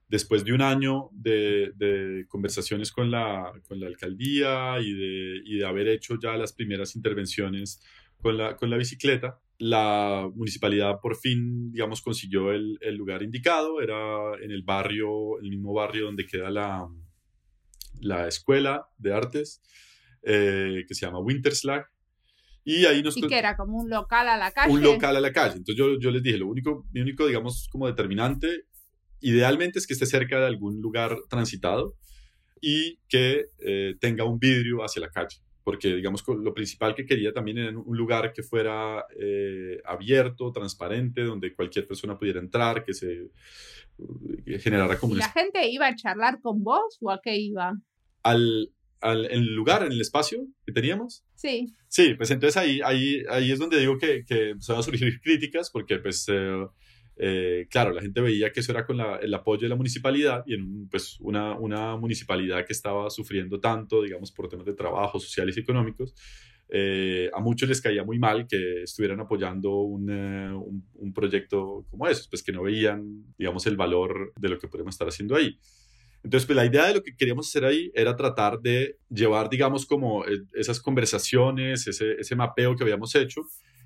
[0.08, 5.58] después de un año de, de conversaciones con la, con la alcaldía y de, y
[5.58, 7.82] de haber hecho ya las primeras intervenciones
[8.22, 13.82] con la, con la bicicleta, la municipalidad por fin, digamos, consiguió el, el, lugar indicado.
[13.82, 16.88] Era en el barrio, el mismo barrio donde queda la,
[18.02, 19.62] la escuela de artes,
[20.24, 21.86] eh, que se llama Winterslag.
[22.70, 23.18] Y ahí nos...
[23.18, 24.72] Y que era como un local a la calle.
[24.72, 25.58] Un local a la calle.
[25.58, 28.66] Entonces yo, yo les dije, lo único, mi único, digamos, como determinante,
[29.22, 31.96] idealmente es que esté cerca de algún lugar transitado
[32.62, 37.32] y que eh, tenga un vidrio hacia la calle porque digamos lo principal que quería
[37.32, 42.92] también era un lugar que fuera eh, abierto, transparente, donde cualquier persona pudiera entrar, que
[42.96, 43.30] se
[44.46, 45.14] que generara como...
[45.14, 47.74] ¿Y la gente iba a charlar con vos o a qué iba?
[48.24, 48.72] Al,
[49.02, 51.24] al el lugar, en el espacio que teníamos.
[51.36, 51.74] Sí.
[51.88, 55.70] Sí, pues entonces ahí, ahí, ahí es donde digo que, que van a surgir críticas,
[55.70, 56.26] porque pues...
[56.30, 56.66] Eh,
[57.22, 60.42] eh, claro, la gente veía que eso era con la, el apoyo de la municipalidad
[60.48, 65.20] y en pues, una, una, municipalidad que estaba sufriendo tanto, digamos, por temas de trabajo,
[65.20, 66.16] sociales y económicos.
[66.70, 71.86] Eh, a muchos les caía muy mal que estuvieran apoyando un, uh, un, un, proyecto
[71.90, 75.36] como ese, pues que no veían, digamos, el valor de lo que podemos estar haciendo
[75.36, 75.60] ahí.
[76.24, 79.86] Entonces, pues la idea de lo que queríamos hacer ahí era tratar de llevar, digamos,
[79.86, 83.42] como eh, esas conversaciones, ese, ese mapeo que habíamos hecho,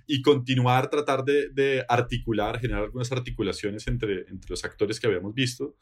[0.08, 5.34] y continuar, tratar de, de, articular, generar algunas articulaciones entre, entre los actores que habíamos
[5.34, 5.76] visto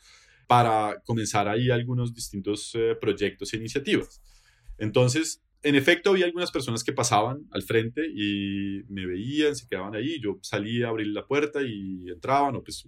[0.48, 4.22] para comenzar ahí algunos distintos eh, proyectos e iniciativas.
[4.78, 9.96] Entonces, en efecto, había algunas personas que pasaban al frente y me veían, se quedaban
[9.96, 12.88] ahí, yo salía a abrir la puerta y entraban, o pues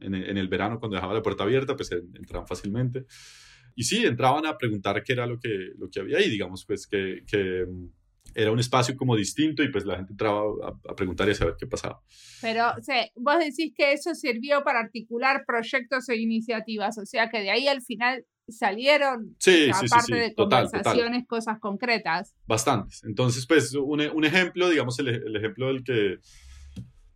[0.00, 3.04] en, el verano cuando dejaba la puerta abierta, pues entraban fácilmente.
[3.74, 6.86] Y sí, entraban a preguntar qué era lo que, lo que había ahí, digamos, pues
[6.86, 7.66] que, que
[8.34, 11.34] era un espacio como distinto y pues la gente entraba a, a preguntar y a
[11.34, 12.00] saber qué pasaba.
[12.40, 17.28] Pero o sea, vos decís que eso sirvió para articular proyectos e iniciativas, o sea
[17.28, 21.26] que de ahí al final salieron, sí, o sea, sí, aparte sí, de Total, conversaciones,
[21.26, 22.34] cosas concretas.
[22.46, 23.02] Bastantes.
[23.04, 26.18] Entonces, pues un, un ejemplo, digamos, el, el, ejemplo del que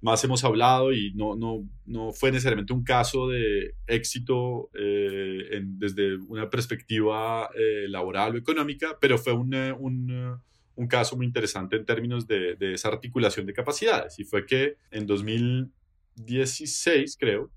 [0.00, 5.78] más hemos hablado y no, no, no fue necesariamente un caso de éxito eh, en,
[5.78, 10.40] desde una perspectiva eh, laboral o económica, pero fue un, un
[10.76, 14.18] un caso muy interesante en términos de, de, esa articulación de capacidades.
[14.18, 17.50] Y fue que en 2016, creo,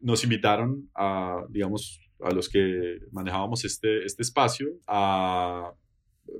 [0.00, 5.72] nos invitaron a, digamos, a los que manejábamos este, este espacio a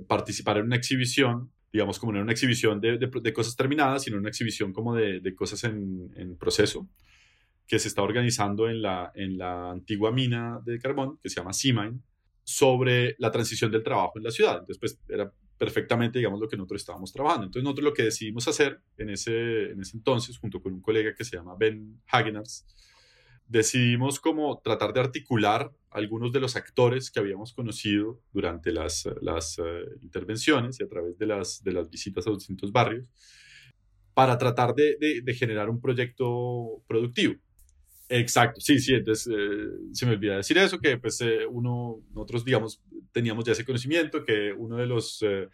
[0.07, 4.17] participar en una exhibición, digamos, como no era una exhibición de, de, cosas terminadas, sino
[4.17, 6.87] una exhibición como de, de cosas en, en, proceso
[7.67, 11.53] que se está organizando en la, en la antigua mina de carbón, que se llama
[11.53, 11.99] Seamine,
[12.43, 14.59] sobre la transición del trabajo en la ciudad.
[14.59, 17.45] Entonces, pues era perfectamente, digamos, lo que nosotros estábamos trabajando.
[17.45, 21.13] Entonces, nosotros lo que decidimos hacer en ese, en ese entonces, junto con un colega
[21.13, 22.65] que se llama Ben Hagenars,
[23.51, 29.59] decidimos como tratar de articular algunos de los actores que habíamos conocido durante las, las
[29.59, 29.63] uh,
[30.01, 33.05] intervenciones y a través de las, de las visitas a los distintos barrios,
[34.13, 37.35] para tratar de, de, de generar un proyecto productivo.
[38.09, 42.43] Exacto, sí, sí, entonces eh, se me olvida decir eso, que pues eh, uno, nosotros
[42.43, 45.47] digamos, teníamos ya ese conocimiento, que uno de los eh,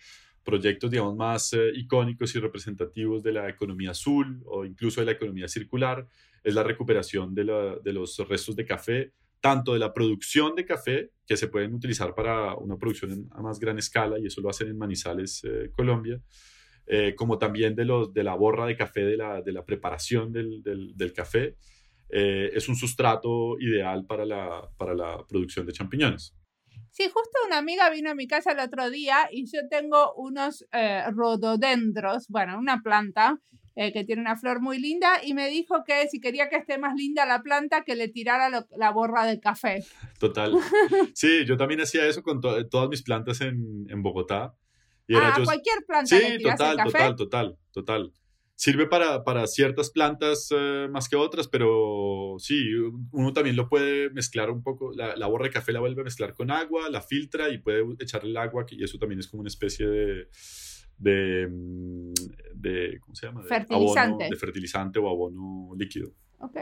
[0.44, 5.12] proyectos, digamos, más eh, icónicos y representativos de la economía azul o incluso de la
[5.12, 6.08] economía circular
[6.48, 10.66] es la recuperación de, la, de los restos de café, tanto de la producción de
[10.66, 14.50] café, que se pueden utilizar para una producción a más gran escala, y eso lo
[14.50, 16.22] hacen en Manizales, eh, Colombia,
[17.18, 20.64] como también de, los, de la borra de café, de la, de la preparación del,
[20.64, 21.58] del, café.
[22.10, 26.34] Eh, es un sustrato ideal para la, para la producción de champiñones.
[26.92, 30.66] Sí, justo una amiga vino a mi casa el otro día y yo tengo unos
[30.72, 33.38] eh, rododendros, bueno, una planta
[33.80, 36.80] eh, que tiene una flor muy linda y me dijo que si quería que esté
[36.80, 39.84] más linda la planta, que le tirara lo, la borra de café.
[40.20, 40.52] Total.
[41.14, 44.56] Sí, yo también hacía eso con to todas mis plantas en, en Bogotá.
[45.08, 45.44] Y era ah, yo...
[45.44, 46.08] cualquier planta.
[46.08, 48.14] Sí, total, total, total, total
[48.56, 52.74] sirve para, para ciertas plantas uh, más que otras, pero sí,
[53.12, 56.06] uno también lo puede mezclar un poco, la, la, borra de café la vuelve a
[56.06, 59.42] mezclar con agua, la filtra y puede echarle el agua, y eso también es como
[59.42, 60.30] una especie de,
[60.98, 62.14] de, mm,
[62.56, 63.42] de ¿cómo se llama?
[63.42, 64.24] De fertilizante.
[64.24, 66.14] Abono, de fertilizante o abono líquido.
[66.40, 66.58] Ok.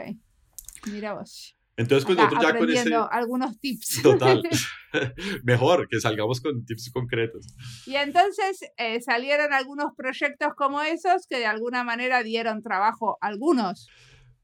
[0.90, 1.56] Mira vos.
[1.78, 2.94] Entonces, pues nosotros ya con ese...
[2.94, 4.02] algunos tips.
[4.02, 4.42] Total.
[5.44, 7.46] Mejor que salgamos con tips concretos.
[7.86, 13.26] Y entonces eh, salieron algunos proyectos como esos que de alguna manera dieron trabajo a
[13.26, 13.88] algunos.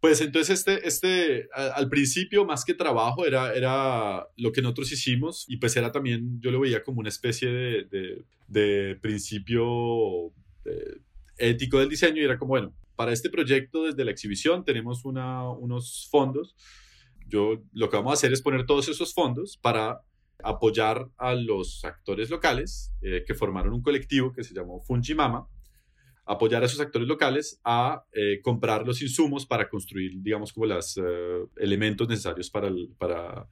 [0.02, 5.44] Pues entonces este, este al principio más que trabajo era, era lo que nosotros hicimos
[5.46, 10.32] y pues era también, yo lo veía como una especie de, de, principio
[10.64, 10.98] eh,
[11.36, 16.08] ético del diseño y era como, bueno, para este proyecto desde la exhibición tenemos unos
[16.10, 16.56] fondos.
[17.28, 20.00] Yo lo que vamos a hacer es poner todos esos fondos para
[20.42, 25.46] apoyar a los actores locales eh, que formaron un colectivo que se llamó Fungimama
[26.24, 30.96] apoyar a esos actores locales a eh, comprar los insumos para construir, digamos, como los
[30.96, 31.02] eh,
[31.56, 33.48] elementos necesarios para, para,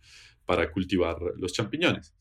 [0.46, 2.14] para cultivar los champiñones.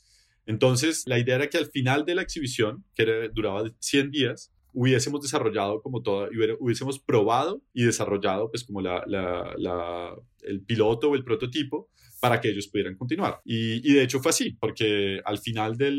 [0.45, 5.21] Entonces, la idea era que al final de la exhibición, que duraba 100 días, hubiésemos
[5.21, 11.23] desarrollado como toda, hubiésemos probado y desarrollado pues como la, la, el piloto o el
[11.23, 13.39] prototipo para que ellos pudieran continuar.
[13.45, 15.91] Y, de hecho fue así, porque al final de,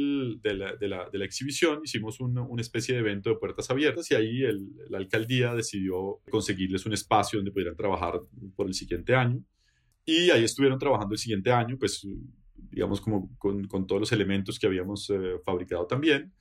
[0.42, 4.42] la, exhibición hicimos una especie de evento de puertas abiertas y ahí
[4.88, 8.20] la alcaldía decidió conseguirles un espacio donde pudieran trabajar
[8.54, 9.42] por el siguiente año.
[10.04, 12.06] Y ahí estuvieron trabajando el siguiente año, pues
[12.70, 16.32] digamos como con, todos los elementos que habíamos eh, fabricado también.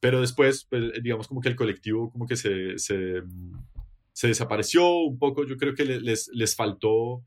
[0.00, 3.22] Pero después, pues, digamos como que el colectivo como que se, se,
[4.12, 5.46] se desapareció un poco.
[5.46, 7.24] Yo creo que les, les faltó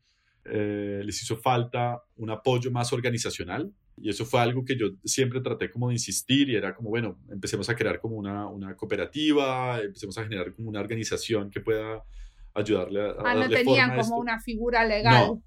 [0.48, 5.40] eh, les hizo falta un apoyo más organizacional y eso fue algo que yo siempre
[5.40, 9.80] traté como de insistir y era como, bueno, empecemos a crear como una, una cooperativa,
[9.80, 12.04] empecemos a generar como una organización que pueda
[12.52, 13.14] ayudarle a...
[13.24, 15.40] Ah, no tenían como una figura legal.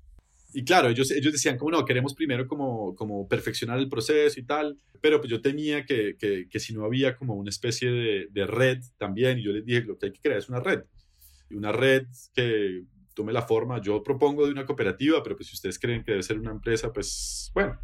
[0.52, 4.44] Y claro, ellos, ellos decían como, no, queremos primero como, como perfeccionar el proceso y
[4.44, 8.28] tal, pero pues yo temía que, que, que si no había como una especie de,
[8.32, 10.86] de red también, y yo les dije, lo que hay que crear es una red.
[11.52, 12.84] Y una red que
[13.20, 13.82] tome la forma.
[13.82, 16.94] Yo propongo de una cooperativa, pero pues si ustedes creen que debe ser una empresa,
[16.94, 17.78] pues bueno,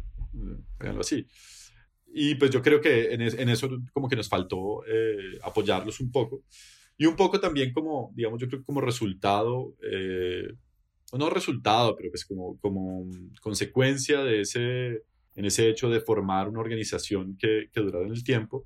[0.78, 1.26] háganlo así.
[2.06, 3.20] Y pues yo creo que en,
[3.50, 6.42] eso como que nos faltó eh, apoyarlos un poco.
[6.96, 10.48] Y un poco también como, digamos, yo creo que como resultado, eh,
[11.12, 13.06] no resultado, pero pues como, como
[13.42, 15.02] consecuencia de ese,
[15.34, 18.64] en ese hecho de formar una organización que, que durara en el tiempo,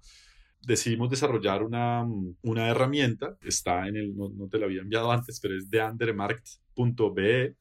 [0.62, 2.06] decidimos desarrollar una,
[2.42, 7.54] una herramienta, está en el, no, te lo había enviado antes, pero es de.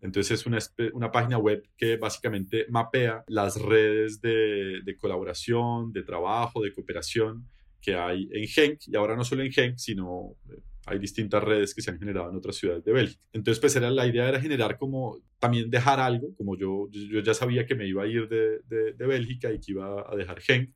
[0.00, 0.58] Entonces es una,
[0.92, 7.48] una, página web que básicamente mapea las redes de, de, colaboración, de trabajo, de cooperación
[7.80, 11.74] que hay en Genk, y ahora no solo en Genk, sino eh, hay distintas redes
[11.74, 13.22] que se han generado en otras ciudades de Bélgica.
[13.32, 17.32] Entonces, pues era, la idea era generar como, también dejar algo, como yo, yo ya
[17.32, 20.40] sabía que me iba a ir de, de, de Bélgica y que iba a dejar
[20.40, 20.70] Genk,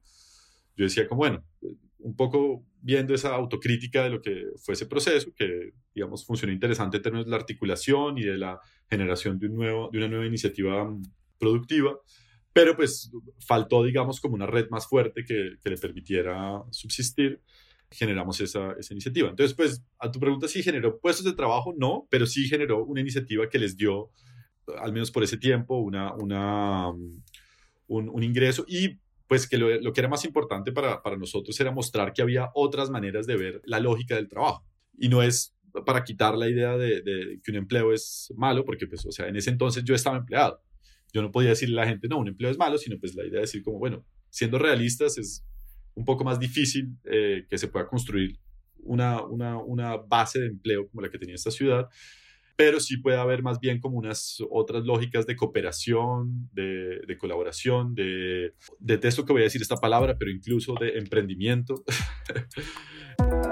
[0.79, 1.45] yo decía como, bueno,
[1.99, 6.99] un poco viendo esa autocrítica de lo que fue ese proceso, que, digamos, funcionó interesante
[6.99, 10.27] en términos de la articulación y de la generación de, un nuevo, de una nueva
[10.27, 11.03] iniciativa mm,
[11.39, 11.99] productiva,
[12.53, 13.11] pero pues
[13.45, 17.41] faltó, digamos, como una red más fuerte que, que le permitiera subsistir,
[17.91, 19.31] generamos esa, esa, iniciativa.
[19.31, 23.01] Entonces, pues, a tu pregunta, si generó puestos de trabajo, no, pero sí generó una
[23.01, 24.11] iniciativa que les dio,
[24.81, 27.23] al menos por ese tiempo, una, una, mm,
[27.89, 31.71] un, un ingreso y pues que lo, que era más importante para, para nosotros era
[31.71, 34.65] mostrar que había otras maneras de ver la lógica del trabajo.
[34.99, 38.87] Y no es para quitar la idea de, de, que un empleo es malo, porque
[38.87, 40.61] pues, o sea, en ese entonces yo estaba empleado.
[41.13, 43.23] Yo no podía decirle a la gente, no, un empleo es malo, sino pues la
[43.23, 45.45] idea de decir como, bueno, siendo realistas es
[45.95, 48.39] un poco más difícil eh, que se pueda construir
[48.79, 51.89] una, una, una base de empleo como la que tenía esta ciudad
[52.59, 57.95] pero sí puede haber más bien como unas otras lógicas de cooperación, de, de colaboración,
[57.95, 61.85] de, detesto que voy a decir esta palabra, pero incluso de emprendimiento.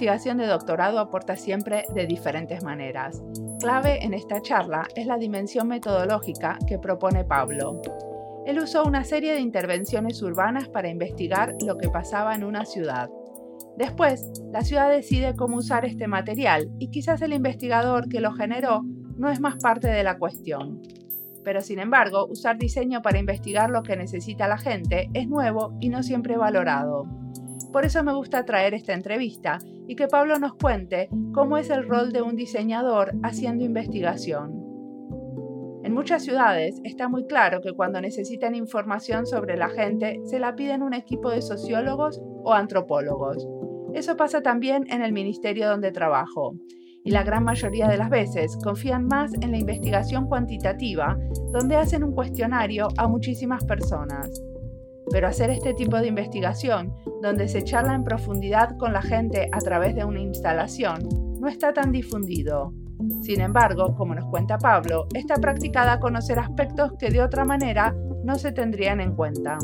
[0.00, 3.22] investigación de doctorado aporta siempre de diferentes maneras.
[3.60, 7.82] Clave en esta charla es la dimensión metodológica que propone Pablo.
[8.46, 13.10] Él usó una serie de intervenciones urbanas para investigar lo que pasaba en una ciudad.
[13.76, 18.80] Después, la ciudad decide cómo usar este material y quizás el investigador que lo generó
[19.18, 20.80] no es más parte de la cuestión.
[21.44, 25.90] Pero sin embargo, usar diseño para investigar lo que necesita la gente es nuevo y
[25.90, 27.04] no siempre valorado.
[27.70, 29.58] Por eso me gusta traer esta entrevista
[29.90, 34.52] y que Pablo nos cuente cómo es el rol de un diseñador haciendo investigación.
[35.82, 40.54] En muchas ciudades está muy claro que cuando necesitan información sobre la gente se la
[40.54, 43.48] piden un equipo de sociólogos o antropólogos.
[43.92, 46.54] Eso pasa también en el ministerio donde trabajo.
[47.02, 51.18] y la gran mayoría de las veces confían más en la investigación cuantitativa,
[51.50, 54.30] donde hacen un cuestionario a muchísimas personas.
[55.10, 59.58] Pero hacer este tipo de investigación, donde se charla en profundidad con la gente a
[59.58, 61.08] través de una instalación,
[61.40, 62.72] no está tan difundido.
[63.22, 67.94] Sin embargo, como nos cuenta Pablo, está practicada a conocer aspectos que de otra manera
[68.24, 69.58] no se tendrían en cuenta.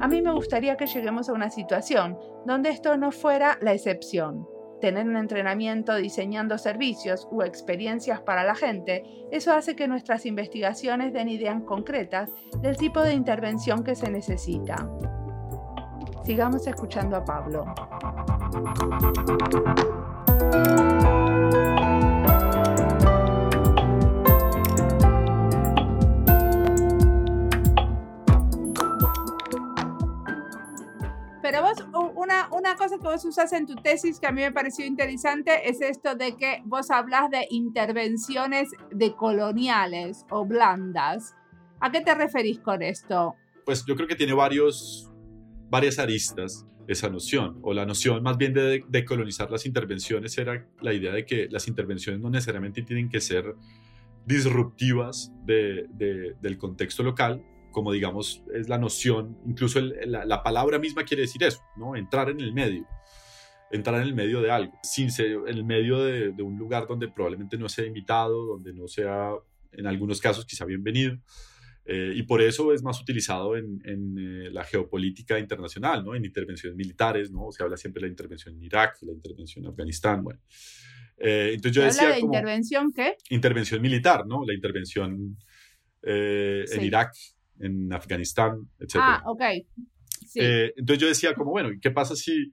[0.00, 4.46] A mí me gustaría que lleguemos a una situación donde esto no fuera la excepción.
[4.86, 11.12] Tener un entrenamiento diseñando servicios u experiencias para la gente, eso hace que nuestras investigaciones
[11.12, 12.30] den ideas concretas
[12.60, 14.88] del tipo de intervención que se necesita.
[16.22, 17.64] Sigamos escuchando a Pablo.
[31.42, 34.52] Pero vos, una, una cosa que vos usas en tu tesis que a mí me
[34.52, 41.34] pareció interesante es esto de que vos hablas de intervenciones decoloniales o blandas.
[41.80, 43.34] ¿A qué te referís con esto?
[43.64, 45.10] Pues yo creo que tiene varios,
[45.68, 50.92] varias aristas esa noción, o la noción más bien de decolonizar las intervenciones era la
[50.92, 53.56] idea de que las intervenciones no necesariamente tienen que ser
[54.24, 55.86] disruptivas de,
[56.40, 57.42] del contexto local,
[57.76, 61.94] como digamos es la noción, incluso la, palabra misma quiere decir eso, ¿no?
[61.94, 62.86] Entrar en el medio,
[63.70, 67.06] entrar en el medio de algo, sin ser en el medio de, un lugar donde
[67.08, 69.32] probablemente no sea invitado, donde no sea,
[69.72, 71.18] en algunos casos, quizá bienvenido.
[71.84, 76.14] Eh, y por eso es más utilizado en, eh, la geopolítica internacional, ¿no?
[76.14, 77.52] en intervenciones militares, ¿no?
[77.52, 80.24] se habla siempre de la intervención en Irak, la intervención en Afganistán.
[80.24, 80.40] Bueno.
[81.18, 83.16] Eh, entonces yo decía, habla de intervención qué?
[83.28, 84.46] Intervención militar, ¿no?
[84.46, 85.36] la intervención
[86.02, 87.12] en Irak,
[87.60, 88.96] en Afganistán, etc.
[88.96, 89.42] Ah, ok.
[90.34, 92.52] Eh, entonces yo decía como, bueno, ¿qué pasa si,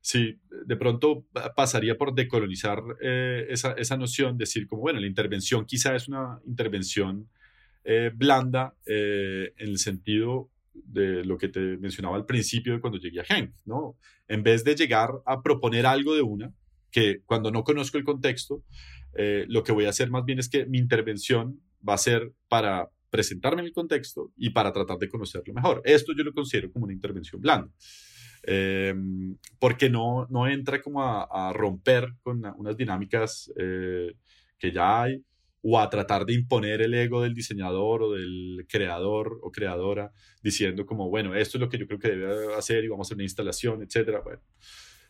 [0.00, 5.64] si de pronto pasaría por decolonizar eh, esa, esa, noción, decir como, bueno, la intervención
[5.64, 7.28] quizá es una intervención
[7.84, 13.20] eh, blanda en el sentido de lo que te mencionaba al principio de cuando llegué
[13.20, 13.96] a Genk, ¿no?
[14.28, 16.52] En vez de llegar a proponer algo de una,
[16.90, 18.62] que cuando no conozco el contexto,
[19.48, 22.90] lo que voy a hacer más bien es que mi intervención va a ser para
[23.10, 25.82] presentarme en el contexto y para tratar de conocerlo mejor.
[25.84, 27.70] Esto yo lo considero como una intervención blanda.
[28.42, 28.94] Eh,
[29.58, 34.14] porque no, no entra como a, romper con unas dinámicas eh,
[34.58, 35.22] que ya hay
[35.62, 40.10] o a tratar de imponer el ego del diseñador o del creador o creadora
[40.42, 43.08] diciendo como, bueno, esto es lo que yo creo que debe hacer y vamos a
[43.08, 44.40] hacer una instalación, etcétera, bueno,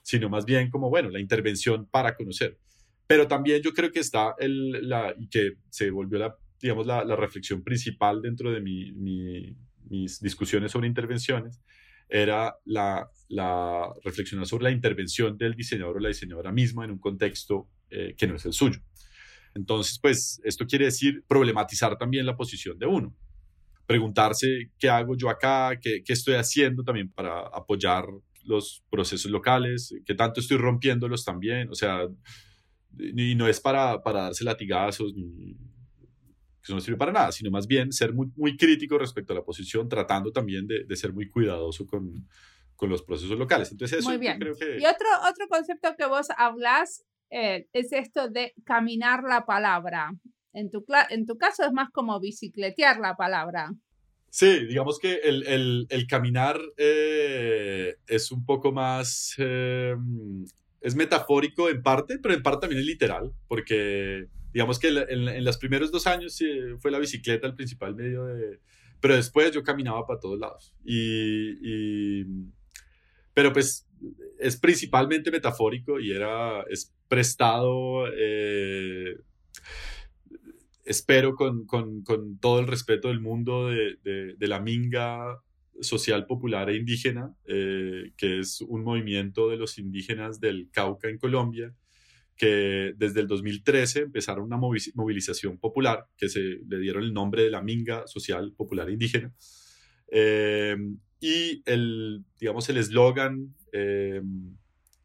[0.03, 2.59] sino más bien como, bueno, la intervención para conocer.
[3.07, 7.17] Pero también yo creo que está el, la, y que se volvió la digamos, la,
[7.17, 8.93] reflexión principal dentro de mi,
[9.89, 11.61] mis discusiones sobre intervenciones
[12.09, 16.99] era la, la reflexionar sobre la intervención del diseñador o la diseñadora misma en un
[16.99, 18.81] contexto eh, que no es el suyo.
[19.55, 23.17] Entonces, pues esto quiere decir problematizar también la posición de uno,
[23.87, 28.07] preguntarse qué hago yo acá, qué, qué estoy haciendo también para apoyar
[28.45, 32.09] los procesos locales, qué tanto estoy rompiéndolos también, o sea,
[32.99, 35.57] y no es para, para darse latigazos ni,
[36.63, 39.45] que no sirve para nada, sino más bien ser muy, muy crítico respecto a la
[39.45, 42.27] posición, tratando también de, de ser muy cuidadoso con,
[42.77, 43.71] con, los procesos locales.
[43.73, 44.39] Entonces, eso muy bien.
[44.39, 44.79] creo que...
[44.79, 50.13] Y otro, otro concepto que vos hablas eh, es esto de caminar la palabra.
[50.53, 53.71] En tu, en tu caso es más como bicicletear la palabra.
[54.31, 59.97] Sí, digamos que el, el, el caminar eh, es un poco más, eh,
[60.81, 65.59] es metafórico en parte, pero en parte también es literal, porque digamos que en, los
[65.59, 66.39] primeros dos años
[66.79, 68.61] fue la bicicleta el principal medio de...
[69.01, 70.75] Pero después yo caminaba para todos lados.
[70.85, 72.25] Y,
[73.33, 73.89] pero pues
[74.39, 79.17] es principalmente metafórico y era, es prestado, eh,
[80.85, 83.97] espero con, con, con, todo el respeto del mundo de,
[84.37, 85.41] de, la minga
[85.81, 91.19] social popular e indígena, eh, que es un movimiento de los indígenas del Cauca en
[91.19, 91.75] Colombia,
[92.41, 97.51] que desde el 2013 empezaron una movilización popular que se le dieron el nombre de
[97.51, 99.31] la Minga Social Popular Indígena.
[100.11, 100.75] Eh,
[101.21, 104.23] y el, digamos, el eslogan, eh,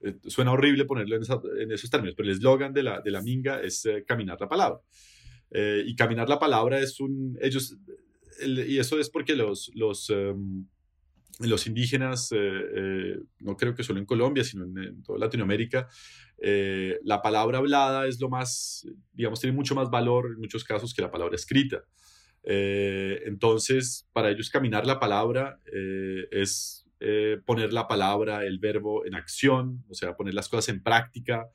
[0.01, 3.59] eh, suena horrible ponerlo en, esos términos, pero el eslogan de la, de la Minga
[3.59, 4.79] es caminar la palabra.
[5.51, 7.75] y caminar la palabra es un, ellos,
[8.45, 10.67] y eso es porque los, los, em,
[11.39, 12.29] los indígenas,
[13.39, 15.87] no creo que solo en Colombia, sino en, toda Latinoamérica,
[16.37, 20.93] eh, la palabra hablada es lo más, digamos, tiene mucho más valor en muchos casos
[20.93, 21.83] que la palabra escrita.
[22.43, 26.81] Eh, entonces, para ellos caminar la palabra eh, es
[27.45, 31.51] poner la palabra, el verbo en acción, o sea, poner las cosas en práctica,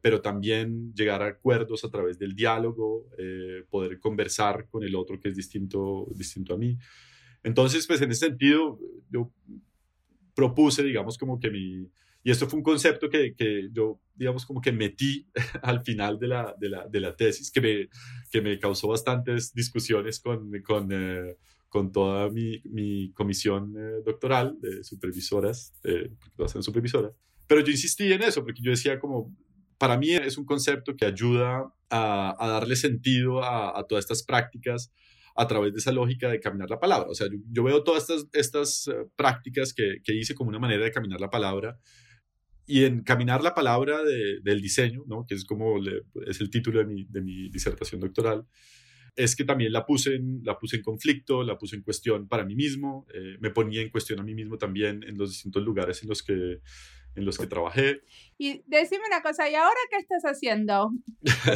[0.00, 5.18] pero también llegar a acuerdos a través del diálogo, eh, poder conversar con el otro
[5.20, 6.76] que es distinto, distinto a mí.
[7.42, 8.78] Entonces, pues en ese sentido,
[9.10, 9.32] yo
[10.34, 11.88] propuse, digamos, como que mi...
[12.22, 15.26] Y esto fue un concepto que, que yo, digamos, como que metí
[15.62, 17.88] al final de la, de la, de la tesis, que me,
[18.30, 21.36] que me causó bastantes discusiones con, con, eh,
[21.70, 27.12] con toda mi, mi comisión eh, doctoral de supervisoras, eh, todas son supervisoras.
[27.46, 29.34] Pero yo insistí en eso, porque yo decía como,
[29.78, 34.22] para mí es un concepto que ayuda a, a darle sentido a, a todas estas
[34.22, 34.92] prácticas,
[35.36, 37.08] a través de esa lógica de caminar la palabra.
[37.08, 40.84] O sea, yo, veo todas estas, estas eh, prácticas que, que, hice como una manera
[40.84, 41.78] de caminar la palabra
[42.70, 45.26] y en caminar la palabra de, del diseño, ¿no?
[45.26, 48.46] que es como le, es el título de mi, de mi, disertación doctoral,
[49.16, 52.44] es que también la puse en, la puse en conflicto, la puse en cuestión para
[52.44, 56.00] mí mismo, eh, me ponía en cuestión a mí mismo también en los distintos lugares
[56.04, 56.60] en los que,
[57.16, 58.02] en los que trabajé.
[58.38, 60.92] Y decime una cosa, ¿y ahora qué estás haciendo?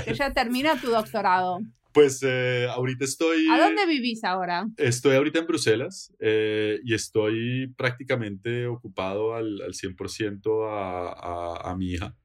[0.04, 1.60] Que ya termina tu doctorado.
[1.94, 3.46] Pues eh, ahorita estoy...
[3.48, 4.66] ¿A dónde vivís ahora?
[4.76, 11.76] Estoy ahorita en Bruselas eh, y estoy prácticamente ocupado al, al 100% a, a, a,
[11.76, 12.16] mi hija.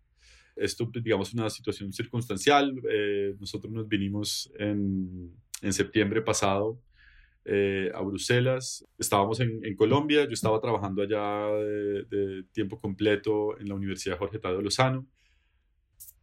[0.56, 2.82] Esto, pues, digamos, es una situación circunstancial.
[2.90, 6.82] Eh, nosotros nos vinimos en, en septiembre pasado
[7.46, 8.84] eh, a Bruselas.
[8.98, 14.18] Estábamos en, en, Colombia, yo estaba trabajando allá de, de, tiempo completo en la Universidad
[14.18, 15.06] Jorge Tadeo Lozano.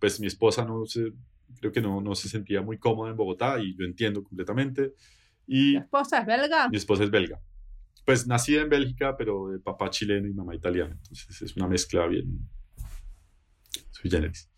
[0.01, 1.13] Pues mi esposa no se
[1.61, 4.95] creo que no, no se sentía muy cómoda en Bogotá y yo entiendo completamente.
[5.47, 6.69] Y ¿Tu esposa es belga?
[6.69, 7.41] Mi esposa es belga.
[8.05, 10.97] Pues nacida en Bélgica, pero de papá chileno y mamá italiana.
[10.97, 12.49] Entonces es una mezcla bien
[13.91, 14.51] sui generis.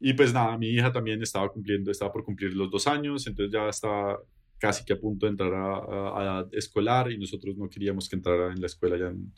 [0.00, 3.52] Y pues nada, mi hija también estaba cumpliendo, estaba por cumplir los dos años, entonces
[3.52, 4.18] ya estaba
[4.58, 8.08] casi que a punto de entrar a, a, a edad escolar y nosotros no queríamos
[8.08, 9.32] que entrara en la escuela ya en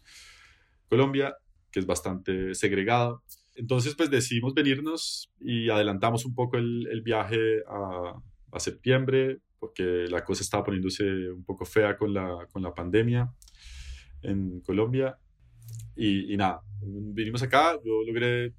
[0.88, 1.36] Colombia,
[1.70, 3.20] que es bastante segregada.
[3.54, 8.20] Entonces, pues decidimos venirnos y adelantamos un poco el, viaje a,
[8.52, 13.32] a, septiembre porque la cosa estaba poniéndose un poco fea con la, con la pandemia
[14.22, 15.16] en Colombia.
[15.96, 18.52] Y, y nada, vinimos acá, yo logré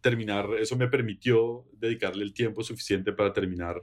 [0.00, 3.82] terminar, eso me permitió dedicarle el tiempo suficiente para terminar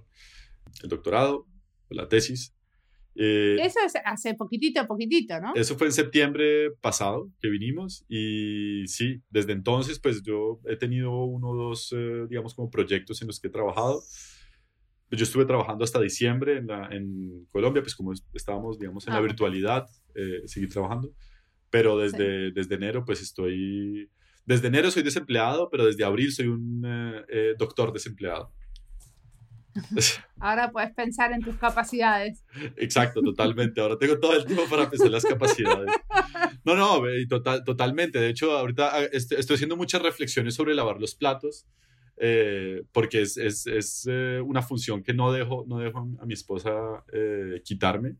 [0.84, 1.48] el doctorado,
[1.90, 2.54] la tesis.
[3.16, 5.54] Eh, eso es hace poquitito, poquitito, ¿no?
[5.56, 11.12] Eso fue en septiembre pasado que vinimos y sí, desde entonces pues yo he tenido
[11.26, 14.02] uno o dos, eh, digamos, como proyectos en los que he trabajado.
[15.12, 19.18] Yo estuve trabajando hasta diciembre en, la, en Colombia, pues como estábamos, digamos, en ah.
[19.18, 21.12] la virtualidad, eh, seguir trabajando,
[21.70, 22.54] pero desde, sí.
[22.56, 24.10] desde enero pues estoy,
[24.46, 26.84] desde enero soy desempleado, pero desde abril soy un
[27.28, 28.54] eh, doctor desempleado.
[30.40, 32.44] Ahora puedes pensar en tus capacidades.
[32.78, 33.80] Exacto, totalmente.
[33.82, 35.92] Ahora tengo todo el tiempo para pensar en las capacidades.
[36.64, 38.20] No, no, total, totalmente.
[38.20, 41.66] De hecho, ahorita ah, estoy haciendo muchas reflexiones sobre lavar los platos,
[42.18, 46.34] eh, porque es, es, es eh, una función que no dejo, no dejo a mi
[46.34, 48.18] esposa eh, quitarme.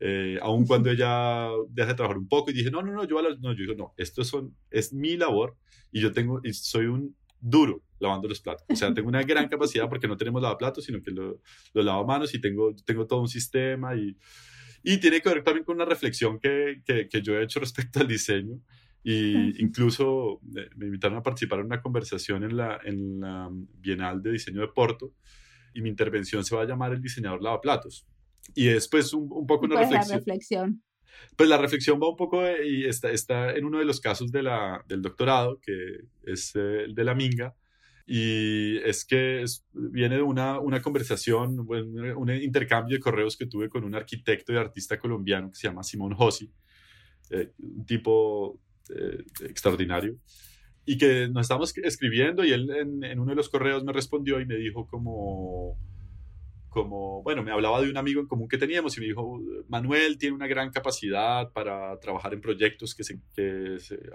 [0.00, 3.20] Eh, aun cuando ella deja de trabajar un poco y dije, no, no, no, yo,
[3.20, 5.56] no, yo digo, no, esto son, es mi labor
[5.90, 8.64] y yo tengo, y soy un duro lavando los platos.
[8.68, 11.40] O sea, tengo una gran capacidad porque no tenemos lavaplatos, sino que lo,
[11.74, 14.16] lo lavo a manos y tengo, tengo todo un sistema y,
[14.82, 18.00] y tiene que ver también con una reflexión que, que, que yo he hecho respecto
[18.00, 18.60] al diseño.
[19.02, 24.32] Y incluso me invitaron a participar en una conversación en la, en la Bienal de
[24.32, 25.14] Diseño de Porto
[25.72, 28.06] y mi intervención se va a llamar El diseñador lavaplatos.
[28.54, 30.10] Y después un, un poco una pues reflexión.
[30.10, 30.82] La reflexión.
[31.36, 34.32] Pues la reflexión va un poco de, y está, está en uno de los casos
[34.32, 37.54] de la, del doctorado, que es eh, el de la Minga,
[38.06, 43.46] y es que es, viene de una, una conversación, un, un, intercambio de correos que
[43.46, 46.50] tuve con un arquitecto y artista colombiano que se llama Simón Josi,
[47.30, 48.58] eh, un tipo
[48.88, 50.16] eh, extraordinario,
[50.86, 54.40] y que nos estábamos escribiendo y él en, en uno de los correos me respondió
[54.40, 55.78] y me dijo como
[56.78, 60.16] como, bueno, me hablaba de un amigo en común que teníamos y me dijo, Manuel
[60.16, 63.18] tiene una gran capacidad para trabajar en proyectos que, se,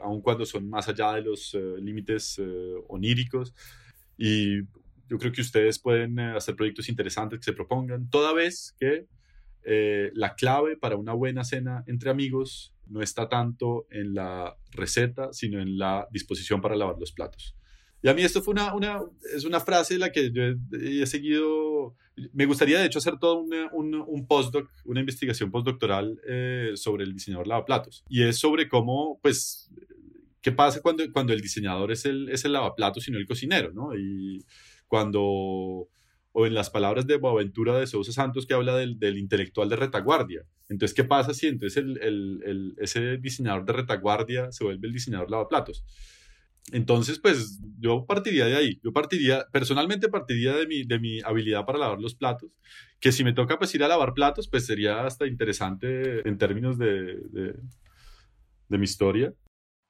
[0.02, 3.54] aun cuando son más allá de los uh, límites uh, oníricos,
[4.18, 4.62] y
[5.10, 9.08] yo creo que ustedes pueden uh, hacer proyectos interesantes que se propongan, toda vez que
[9.66, 15.34] eh, la clave para una buena cena entre amigos no está tanto en la receta,
[15.34, 17.56] sino en la disposición para lavar los platos.
[18.04, 19.00] Y a mí esto fue una, una,
[19.34, 20.44] es una frase la que yo
[20.78, 21.96] he, seguido,
[22.34, 27.14] me gustaría de hecho hacer todo un, un postdoc, una investigación postdoctoral eh, sobre el
[27.14, 28.04] diseñador lavaplatos.
[28.10, 29.72] Y es sobre cómo, pues,
[30.42, 33.72] qué pasa cuando, cuando el diseñador es el, es el lavaplatos y no el cocinero,
[33.72, 33.96] ¿no?
[33.98, 34.44] Y
[34.88, 35.22] cuando,
[36.34, 39.78] o en las palabras de Boaventura de Sousa Santos que habla del, del intelectual de
[39.78, 40.42] retaguardia.
[40.68, 44.94] Entonces, ¿qué pasa si entonces el, el, el, ese diseñador de retaguardia se vuelve el
[44.94, 45.86] diseñador lavaplatos?
[46.72, 48.80] Entonces, pues yo partiría de ahí.
[48.84, 52.50] Yo partiría, personalmente partiría de mi, de mi habilidad para lavar los platos,
[53.00, 56.78] que si me toca pues ir a lavar platos, pues sería hasta interesante en términos
[56.78, 57.56] de, de,
[58.70, 59.34] de mi historia.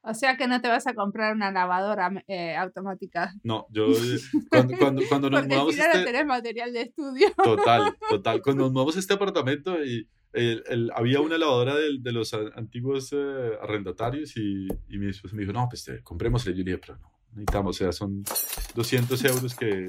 [0.06, 3.32] O sea que no te vas a comprar una lavadora eh, automática.
[3.42, 3.86] No, yo
[4.50, 7.28] cuando, cuando, cuando nos Porque mudamos si no, este- no tenés material de estudio.
[7.42, 8.42] Total, total.
[8.42, 12.34] Cuando nos mudamos a este apartamento, y, el- el- había una lavadora del- de, los
[12.34, 16.52] antiguos eh, arrendatarios y, y mi esposa me dijo, no, pues eh, comprémosle.
[16.52, 18.22] Yo le dije, pero no, necesitamos, o sea, son
[18.74, 19.86] 200 euros que,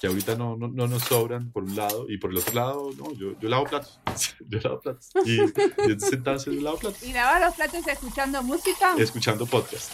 [0.00, 2.90] que ahorita no, no, no nos sobran por un lado y por el otro lado,
[2.98, 4.00] no, yo, yo lavo platos.
[4.48, 5.10] yo lavo platos.
[5.24, 7.02] Y, y entonces yo lavo platos.
[7.02, 8.94] Y lavar los platos escuchando música.
[8.98, 9.92] Escuchando podcast.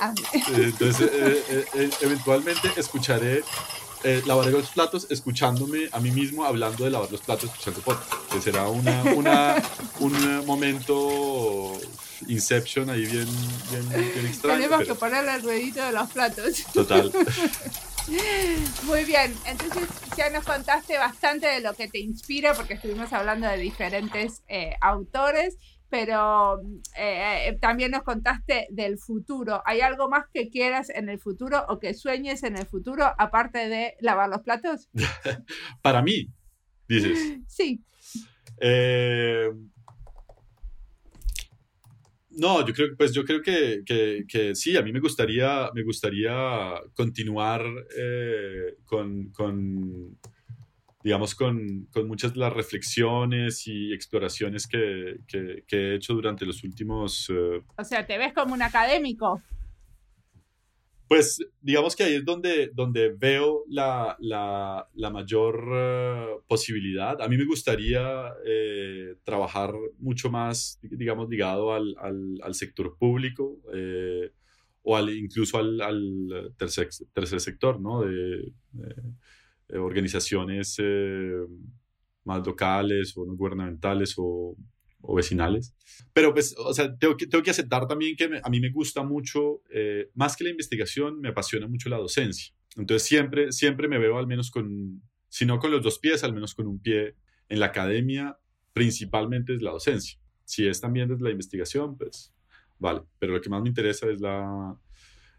[0.00, 3.42] Ah, eh, Entonces, eh, eventualmente escucharé,
[4.04, 8.12] eh, lavaré los platos escuchándome a mí mismo hablando de lavar los platos escuchando podcast.
[8.32, 9.62] Que será una, una,
[10.00, 11.78] un eh, momento
[12.28, 13.28] Inception ahí bien,
[13.70, 14.58] bien, bien extraño.
[14.58, 16.64] Tenemos pero que ponerle el ruedito de los platos.
[16.72, 17.12] Total.
[18.84, 23.46] Muy bien, entonces ya nos contaste bastante de lo que te inspira, porque estuvimos hablando
[23.46, 25.56] de diferentes eh, autores,
[25.90, 26.60] pero
[26.96, 29.60] eh, eh, también nos contaste del futuro.
[29.66, 33.68] ¿Hay algo más que quieras en el futuro o que sueñes en el futuro, aparte
[33.68, 34.88] de lavar los platos?
[35.82, 36.28] Para mí,
[36.88, 37.38] dices.
[37.48, 37.82] Sí.
[38.60, 39.50] Eh,
[42.30, 45.82] no, yo creo, pues yo creo que, que, que sí, a mí me gustaría, me
[45.82, 47.64] gustaría continuar
[47.96, 50.16] eh, con, con,
[51.02, 56.44] digamos, con, con muchas de las reflexiones y exploraciones que, que- que he hecho durante
[56.46, 59.42] los últimos, eh, O sea, ¿te ves como un académico?
[61.08, 67.20] Pues digamos que ahí es donde, donde veo la, la, la mayor eh, posibilidad.
[67.20, 73.58] A mí me gustaría eh, trabajar mucho más, digamos, ligado al, al, al sector público
[73.74, 74.30] eh,
[74.82, 78.02] o al, incluso al, al tercer, tercer sector, ¿no?
[78.02, 78.94] De, de-
[79.70, 81.46] de organizaciones eh,
[82.24, 84.56] más locales o no gubernamentales o,
[85.16, 85.74] vecinales.
[86.12, 89.02] Pero pues, o sea, tengo que, tengo que aceptar también que a mí me gusta
[89.02, 92.52] mucho, eh, más que la investigación, me apasiona mucho la docencia.
[92.76, 96.34] Entonces siempre, siempre me veo al menos con, si no con los dos pies, al
[96.34, 97.16] menos con un pie
[97.48, 98.38] en la academia,
[98.72, 100.18] principalmente es la docencia.
[100.44, 102.32] Si es también desde la investigación, pues
[102.78, 103.02] vale.
[103.18, 104.76] Pero lo que más me interesa es la,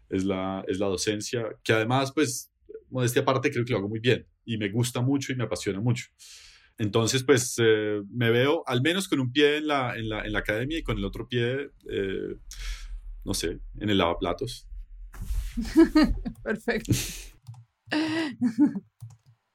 [0.08, 2.51] es la, es la docencia, que además, pues,
[2.92, 5.80] modestia aparte, creo que lo hago muy bien y me gusta mucho y me apasiona
[5.80, 6.06] mucho.
[6.78, 10.32] Entonces, pues eh, me veo al menos con un pie en la, en la, en
[10.32, 12.36] la academia y con el otro pie, eh,
[13.24, 14.68] no sé, en el lavaplatos.
[16.42, 16.92] Perfecto.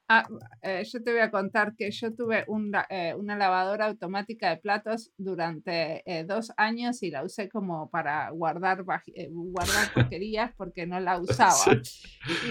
[0.10, 0.26] Ah,
[0.62, 4.55] eh, yo te voy a contar que yo tuve un eh, una lavadora automática de
[4.55, 10.88] platos durante eh, dos años y la usé como para guardar, eh, guardar porquerías porque
[10.88, 11.74] no la usaba.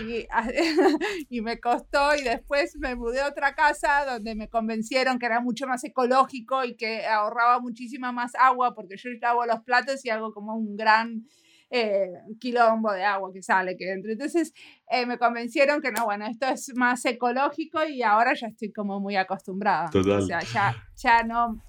[0.06, 0.26] Y,
[1.30, 5.40] y me costó y después me mudé a otra casa donde me convencieron que era
[5.40, 10.10] mucho más ecológico y que ahorraba muchísima más agua porque yo lavo los platos y
[10.10, 11.24] hago como un gran
[11.80, 12.10] eh,
[12.40, 14.10] quilombo de agua que sale que dentro.
[14.12, 14.52] Entonces
[14.90, 19.00] eh, me convencieron que no, bueno, esto es más ecológico y ahora ya estoy como
[19.00, 19.88] muy acostumbrada.
[19.90, 20.20] Total.
[20.20, 21.60] O sea, ya, ya no...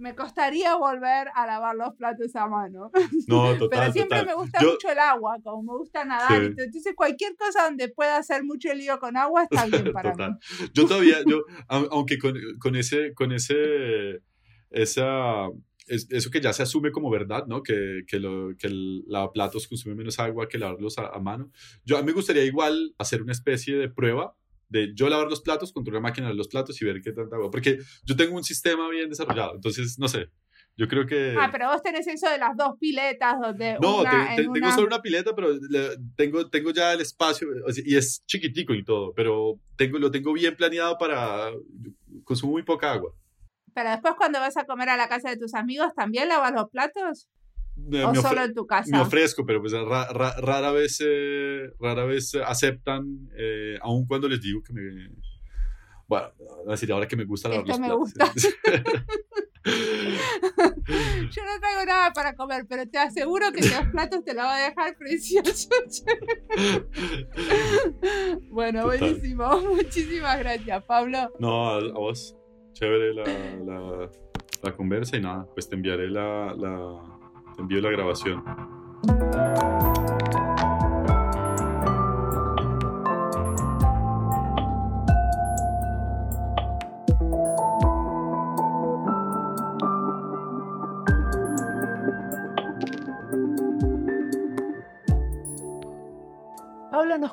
[0.00, 2.92] Me costaría volver a lavar los platos a mano.
[3.26, 4.26] No, total, Pero siempre total.
[4.26, 6.28] me gusta Yo- mucho el agua, como me gusta nadar.
[6.40, 6.54] Sí.
[6.56, 10.30] Entonces, cualquier cosa donde pueda hacer mucho lío con agua está bien para Total.
[10.34, 10.68] mí.
[10.72, 14.22] Yo todavía, yo, au- aunque con, con ese, con ese,
[14.70, 15.48] esa,
[15.90, 17.62] es- eso que ya se asume como verdad, ¿no?
[17.62, 21.50] Que, que, lo, que el lavaplatos consume menos agua que lavarlos a, a mano.
[21.84, 24.34] Yo a mí me gustaría igual hacer una especie de prueba
[24.68, 27.36] de yo lavar los platos contra una máquina de los platos y ver qué tanta
[27.36, 27.50] agua.
[27.50, 30.28] Porque yo tengo un sistema bien desarrollado, entonces, no sé,
[30.76, 31.34] yo creo que...
[31.38, 34.52] Ah, pero vos tenés eso de las dos piletas donde No, una te- te- en
[34.52, 37.48] tengo una- solo una pileta, pero le- tengo, tengo ya el espacio
[37.84, 41.50] y es chiquitico y todo, pero tengo, lo tengo bien planeado para...
[42.24, 43.14] Consumo muy poca agua.
[43.74, 46.68] Pero después cuando vas a comer a la casa de tus amigos, ¿también lavas los
[46.70, 47.28] platos?
[47.76, 48.90] Me, ¿O solo en tu casa?
[48.90, 54.28] me ofrezco, pero pues ra- ra- rara vez, eh, rara vez aceptan, eh, aun cuando
[54.28, 55.10] les digo que me...
[56.08, 58.48] Bueno, voy decir ahora que me gusta lavar Esto los me platos.
[59.68, 64.56] Yo no traigo nada para comer, pero te aseguro que los platos te lo va
[64.56, 65.68] a dejar preciosos.
[68.50, 68.98] bueno, Total.
[68.98, 69.60] buenísimo.
[69.60, 71.30] Muchísimas gracias, Pablo.
[71.38, 72.34] No, a vos.
[72.78, 74.10] Chévere la, la,
[74.62, 77.02] la conversa y nada, pues te enviaré la, la,
[77.56, 78.44] te envío la grabación.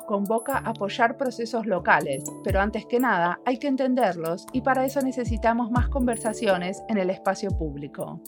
[0.06, 5.00] Convoca a apoyar procesos locales, pero antes que nada hay que entenderlos y para eso
[5.02, 8.22] necesitamos más conversaciones en el espacio público.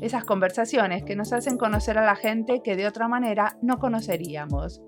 [0.00, 4.82] Esas conversaciones que nos hacen conocer a la gente que de otra manera no conoceríamos.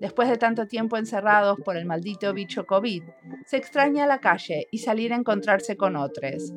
[0.00, 3.02] Después de tanto tiempo encerrados por el maldito bicho COVID,
[3.46, 6.52] se extraña la calle y salir a encontrarse con otros.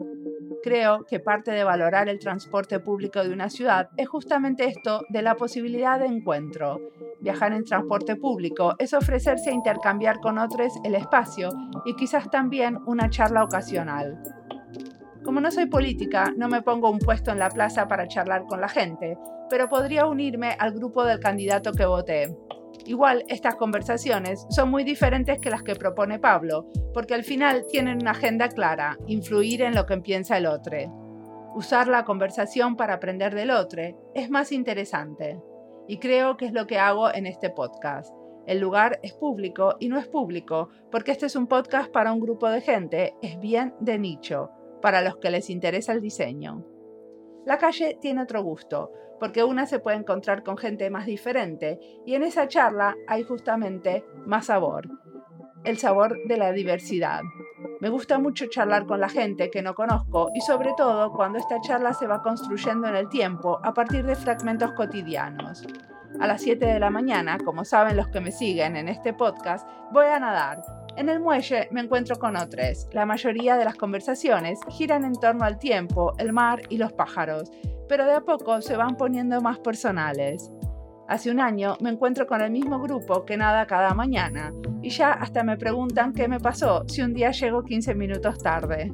[0.63, 5.23] Creo que parte de valorar el transporte público de una ciudad es justamente esto de
[5.23, 6.79] la posibilidad de encuentro.
[7.19, 11.49] Viajar en transporte público es ofrecerse a intercambiar con otros el espacio
[11.85, 14.21] y quizás también una charla ocasional.
[15.23, 18.61] Como no soy política, no me pongo un puesto en la plaza para charlar con
[18.61, 19.17] la gente,
[19.49, 22.35] pero podría unirme al grupo del candidato que voté.
[22.85, 27.99] Igual, estas conversaciones son muy diferentes que las que propone Pablo, porque al final tienen
[28.01, 30.77] una agenda clara, influir en lo que piensa el otro.
[31.53, 33.83] Usar la conversación para aprender del otro
[34.15, 35.39] es más interesante.
[35.87, 38.13] Y creo que es lo que hago en este podcast.
[38.47, 42.19] El lugar es público y no es público, porque este es un podcast para un
[42.19, 44.49] grupo de gente, es bien de nicho,
[44.81, 46.65] para los que les interesa el diseño.
[47.45, 52.15] La calle tiene otro gusto, porque una se puede encontrar con gente más diferente y
[52.15, 54.87] en esa charla hay justamente más sabor,
[55.63, 57.21] el sabor de la diversidad.
[57.79, 61.59] Me gusta mucho charlar con la gente que no conozco y sobre todo cuando esta
[61.61, 65.65] charla se va construyendo en el tiempo a partir de fragmentos cotidianos.
[66.19, 69.67] A las 7 de la mañana, como saben los que me siguen en este podcast,
[69.91, 70.61] voy a nadar
[70.97, 72.87] en el muelle me encuentro con otros.
[72.91, 77.51] La mayoría de las conversaciones giran en torno al tiempo, el mar y los pájaros,
[77.87, 80.51] pero de a poco se van poniendo más personales.
[81.07, 85.11] Hace un año me encuentro con el mismo grupo que nada cada mañana y ya
[85.11, 88.93] hasta me preguntan qué me pasó si un día llego 15 minutos tarde.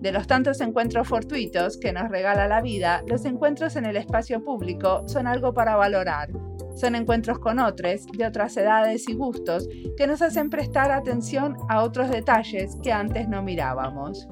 [0.00, 4.44] De los tantos encuentros fortuitos que nos regala la vida, los encuentros en el espacio
[4.44, 6.28] público son algo para valorar
[6.76, 11.82] son encuentros con otros, de otras edades y gustos, que nos hacen prestar atención a
[11.82, 14.28] otros detalles que antes no mirábamos.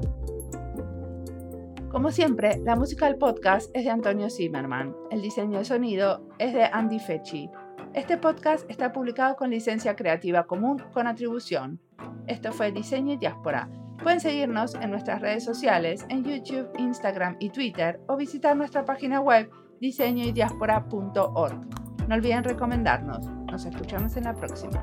[1.90, 4.94] Como siempre, la música del podcast es de Antonio Zimmerman.
[5.10, 7.48] El diseño de sonido es de Andy Fechi.
[7.94, 11.80] Este podcast está publicado con licencia creativa común con atribución.
[12.26, 13.70] Esto fue Diseño y Diáspora.
[14.02, 19.20] Pueden seguirnos en nuestras redes sociales en YouTube, Instagram y Twitter o visitar nuestra página
[19.20, 19.48] web
[19.80, 21.93] diseñoydiaspora.org.
[22.08, 23.26] No olviden recomendarnos.
[23.50, 24.82] Nos escuchamos en la próxima.